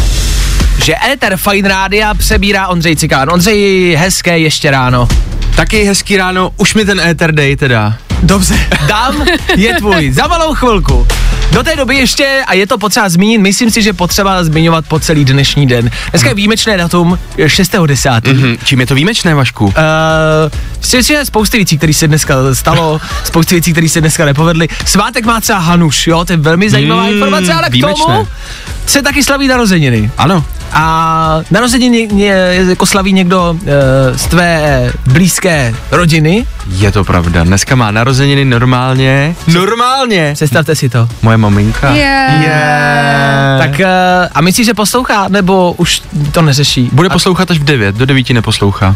že 0.84 0.96
éter 1.14 1.38
fajn 1.38 1.66
rádia 1.66 2.14
přebírá 2.14 2.68
Ondřej 2.68 2.96
Cikán. 2.96 3.30
Ondřej, 3.30 3.96
hezké 4.00 4.40
ještě 4.40 4.72
ráno. 4.72 5.08
Taky 5.56 5.84
hezký 5.84 6.18
ráno, 6.18 6.52
už 6.58 6.74
mi 6.74 6.86
ten 6.86 7.00
éter 7.00 7.32
dej 7.32 7.56
teda. 7.56 7.94
Dobře, 8.24 8.60
dám, 8.88 9.26
je 9.56 9.76
tvůj, 9.76 10.12
za 10.12 10.28
malou 10.28 10.54
chvilku. 10.54 11.08
Do 11.52 11.64
té 11.64 11.76
doby 11.76 11.96
ještě, 11.96 12.44
a 12.48 12.54
je 12.54 12.68
to 12.68 12.78
potřeba 12.78 13.10
zmínit, 13.10 13.38
myslím 13.38 13.72
si, 13.72 13.82
že 13.82 13.94
potřeba 13.94 14.44
zmiňovat 14.44 14.86
po 14.88 15.00
celý 15.00 15.26
dnešní 15.26 15.68
den. 15.68 15.92
Dneska 16.12 16.30
je 16.30 16.36
výjimečné 16.36 16.78
datum, 16.78 17.20
6.10. 17.38 18.22
Mm-hmm. 18.22 18.54
Hm, 18.54 18.58
čím 18.64 18.80
je 18.80 18.88
to 18.88 18.96
výjimečné, 18.96 19.36
Vašku? 19.36 19.66
Uh, 19.66 19.74
že 21.02 21.26
spousty 21.26 21.58
věcí, 21.58 21.78
které 21.78 21.94
se 21.94 22.08
dneska 22.08 22.36
stalo, 22.54 23.02
spousty 23.24 23.56
věcí, 23.56 23.72
které 23.72 23.90
se 23.90 24.02
dneska 24.02 24.26
nepovedly. 24.26 24.68
Svátek 24.86 25.26
má 25.26 25.42
třeba 25.42 25.60
Hanuš, 25.60 26.08
jo, 26.08 26.26
to 26.26 26.34
je 26.34 26.38
velmi 26.38 26.70
zajímavá 26.70 27.04
Mm, 27.04 27.10
informace, 27.14 27.54
ale 27.54 27.70
k 27.70 27.72
výjimečné. 27.74 28.06
tomu 28.06 28.28
se 28.86 29.02
taky 29.02 29.24
slaví 29.24 29.48
narozeniny. 29.48 30.12
Ano. 30.18 30.46
A 30.74 31.40
narozeniny 31.52 32.08
jako 32.70 32.86
slaví 32.86 33.14
někdo 33.14 33.52
uh, 33.52 33.68
z 34.16 34.26
tvé 34.28 34.92
blízké 35.06 35.76
rodiny. 35.92 36.46
Je 36.70 36.92
to 36.92 37.04
pravda, 37.04 37.44
dneska 37.44 37.76
má 37.76 37.92
narozeniny 37.92 38.46
normálně. 38.46 39.36
Normálně! 39.48 40.32
Představte 40.34 40.76
si 40.76 40.90
to. 40.90 41.10
Moje 41.22 41.38
maminka. 41.38 41.92
Yeah. 41.94 42.42
Yeah. 42.42 43.60
Tak 43.60 43.80
uh, 43.80 43.86
a 44.34 44.42
myslíš, 44.42 44.66
že 44.66 44.74
poslouchá, 44.74 45.28
nebo 45.28 45.72
už 45.78 46.02
to 46.32 46.42
neřeší? 46.42 46.90
Bude 46.94 47.10
poslouchat 47.10 47.52
až 47.52 47.58
v 47.60 47.64
9, 47.64 47.96
do 47.96 48.06
9 48.06 48.30
neposlouchá. 48.30 48.96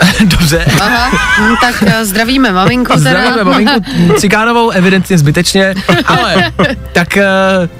Dobře. 0.24 0.66
Aha, 0.80 1.10
hm, 1.38 1.54
tak 1.60 1.84
eh, 1.86 2.04
zdravíme 2.04 2.52
maminku 2.52 2.92
teda. 2.92 3.00
Zdravíme 3.00 3.44
maminku 3.44 3.80
Cikánovou, 4.18 4.70
evidentně 4.70 5.18
zbytečně, 5.18 5.74
ale 6.06 6.52
tak 6.92 7.16
eh, 7.16 7.24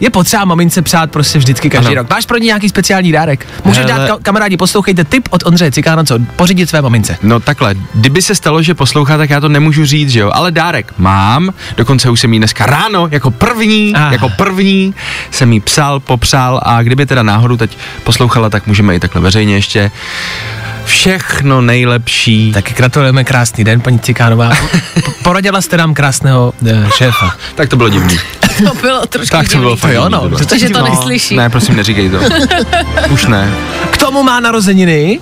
je 0.00 0.10
potřeba 0.10 0.44
mamince 0.44 0.82
přát 0.82 1.10
prostě 1.10 1.38
vždycky 1.38 1.70
každý 1.70 1.86
Ano. 1.86 1.94
rok. 2.02 2.10
Máš 2.10 2.26
pro 2.26 2.38
ní 2.38 2.46
nějaký 2.46 2.68
speciální 2.68 3.12
dárek? 3.12 3.46
Můžeš 3.64 3.86
Hele. 3.86 4.08
dát, 4.08 4.10
ka- 4.10 4.22
kamarádi, 4.22 4.56
poslouchejte 4.56 5.04
tip 5.04 5.28
od 5.30 5.46
Ondřeje 5.46 5.72
Cikána, 5.72 6.04
co 6.04 6.18
pořídit 6.36 6.68
své 6.68 6.82
mamince. 6.82 7.16
No 7.22 7.40
takhle, 7.40 7.74
kdyby 7.94 8.22
se 8.22 8.34
stalo, 8.34 8.62
že 8.62 8.74
poslouchá, 8.74 9.16
tak 9.18 9.30
já 9.30 9.40
to 9.40 9.48
nemůžu 9.48 9.84
říct, 9.84 10.10
že 10.10 10.20
jo, 10.20 10.30
ale 10.34 10.50
dárek 10.50 10.94
mám, 10.98 11.52
dokonce 11.76 12.10
už 12.10 12.20
jsem 12.20 12.32
jí 12.32 12.38
dneska 12.38 12.66
ráno, 12.66 13.08
jako 13.10 13.30
první, 13.30 13.92
ah. 13.96 14.12
jako 14.12 14.28
první, 14.28 14.94
jsem 15.30 15.52
jí 15.52 15.60
psal, 15.60 16.00
popřál 16.00 16.60
a 16.62 16.82
kdyby 16.82 17.06
teda 17.06 17.22
náhodou 17.22 17.56
teď 17.56 17.78
poslouchala, 18.04 18.50
tak 18.50 18.66
můžeme 18.66 18.94
i 18.94 19.00
takhle 19.00 19.20
veřejně 19.22 19.54
ještě 19.54 19.90
všechno 20.84 21.60
nejlepší. 21.60 22.52
Taky 22.52 22.74
gratulujeme, 22.74 23.24
krásný 23.24 23.64
den, 23.64 23.80
paní 23.80 23.98
Cikánová. 23.98 24.50
Po- 25.04 25.10
Poradila 25.22 25.60
jste 25.60 25.76
nám 25.76 25.94
krásného 25.94 26.52
eh, 26.66 26.86
šéfa. 26.96 27.34
Tak 27.54 27.68
to 27.68 27.76
bylo 27.76 27.88
divný. 27.88 28.16
To 28.68 28.74
bylo 28.80 29.06
trošku 29.06 29.36
Tak 29.36 29.48
to 29.48 29.58
bylo 29.58 29.70
divný. 29.70 29.80
fakt 29.80 29.92
jo, 29.92 30.02
divný, 30.02 30.12
no, 30.12 30.28
bylo. 30.28 30.38
protože 30.38 30.68
Že 30.68 30.74
to 30.74 30.84
neslyší. 30.84 31.36
Ne, 31.36 31.50
prosím, 31.50 31.76
neříkej 31.76 32.10
to. 32.10 32.18
Už 33.10 33.26
ne. 33.26 33.52
K 33.90 33.96
tomu 33.96 34.22
má 34.22 34.40
narozeniny 34.40 35.20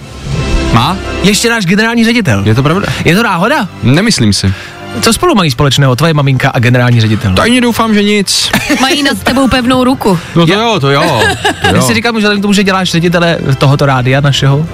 Má? 0.72 0.96
ještě 1.22 1.50
náš 1.50 1.66
generální 1.66 2.04
ředitel. 2.04 2.42
Je 2.46 2.54
to 2.54 2.62
pravda? 2.62 2.86
Je 3.04 3.16
to 3.16 3.22
náhoda? 3.22 3.68
Nemyslím 3.82 4.32
si. 4.32 4.52
Co 5.00 5.12
spolu 5.12 5.34
mají 5.34 5.50
společného 5.50 5.96
tvoje 5.96 6.14
maminka 6.14 6.50
a 6.50 6.58
generální 6.58 7.00
ředitel? 7.00 7.34
Tajně 7.34 7.60
doufám, 7.60 7.94
že 7.94 8.02
nic. 8.02 8.50
Mají 8.80 9.02
nad 9.02 9.18
tebou 9.22 9.48
pevnou 9.48 9.84
ruku. 9.84 10.18
No 10.34 10.46
to 10.46 10.52
jo, 10.52 10.80
to 10.80 10.90
jo. 10.90 11.22
To 11.60 11.66
Já 11.66 11.76
jo. 11.76 11.82
si 11.82 11.94
říkám, 11.94 12.14
že 12.14 12.18
vzhledem 12.18 12.38
k 12.38 12.42
tomu, 12.42 12.52
že 12.52 12.64
děláš 12.64 12.90
ředitele 12.90 13.38
tohoto 13.58 13.86
rádia 13.86 14.20
našeho, 14.20 14.66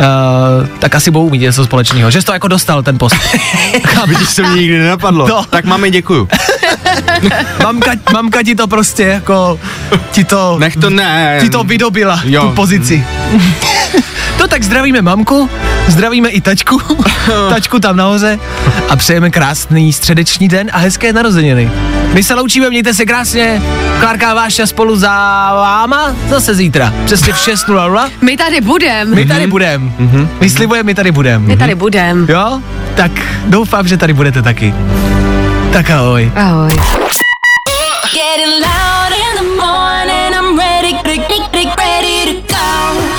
uh, 0.00 0.66
tak 0.78 0.94
asi 0.94 1.10
budou 1.10 1.30
mít 1.30 1.38
něco 1.38 1.64
společného. 1.64 2.10
Že 2.10 2.20
jsi 2.20 2.26
to 2.26 2.32
jako 2.32 2.48
dostal, 2.48 2.82
ten 2.82 2.98
post. 2.98 3.16
Vidíš, 4.08 4.28
se 4.28 4.42
mi 4.42 4.60
nikdy 4.60 4.78
nenapadlo. 4.78 5.28
No. 5.28 5.44
Tak 5.50 5.64
mami, 5.64 5.90
děkuju. 5.90 6.28
mamka, 7.62 7.90
mamka 8.12 8.42
ti 8.42 8.54
to 8.54 8.66
prostě 8.66 9.02
jako, 9.02 9.60
ti 10.10 10.24
to, 10.24 10.56
Nech 10.58 10.76
to 10.76 10.90
ne. 10.90 11.38
ti 11.40 11.50
to 11.50 11.64
vydobila, 11.64 12.20
Jo. 12.24 12.42
tu 12.42 12.50
pozici. 12.50 13.04
No 14.44 14.48
tak 14.48 14.62
zdravíme 14.62 15.02
mamku, 15.02 15.50
zdravíme 15.88 16.28
i 16.28 16.40
tačku, 16.40 16.80
tačku 17.48 17.78
tam 17.78 17.96
nahoře 17.96 18.38
a 18.88 18.96
přejeme 18.96 19.30
krásný 19.30 19.92
středeční 19.92 20.48
den 20.48 20.70
a 20.72 20.78
hezké 20.78 21.12
narozeniny. 21.12 21.70
My 22.12 22.22
se 22.22 22.34
loučíme, 22.34 22.70
mějte 22.70 22.94
se 22.94 23.06
krásně, 23.06 23.62
Klárka 24.00 24.30
a 24.30 24.34
Váša 24.34 24.66
spolu 24.66 24.96
za 24.96 25.08
váma 25.54 26.16
zase 26.28 26.54
zítra, 26.54 26.94
přesně 27.04 27.32
v 27.32 27.36
6.00. 27.36 28.10
My 28.20 28.36
tady 28.36 28.60
budem. 28.60 29.14
My 29.14 29.26
tady 29.26 29.46
budem, 29.46 29.92
my 30.40 30.50
slibujeme, 30.50 30.86
my 30.86 30.94
tady 30.94 31.12
budem. 31.12 31.42
My 31.46 31.56
tady 31.56 31.74
budem. 31.74 32.26
Jo? 32.28 32.60
Tak 32.94 33.12
doufám, 33.46 33.88
že 33.88 33.96
tady 33.96 34.12
budete 34.12 34.42
taky. 34.42 34.74
Tak 35.72 35.90
ahoj. 35.90 36.32
Ahoj. 36.36 36.70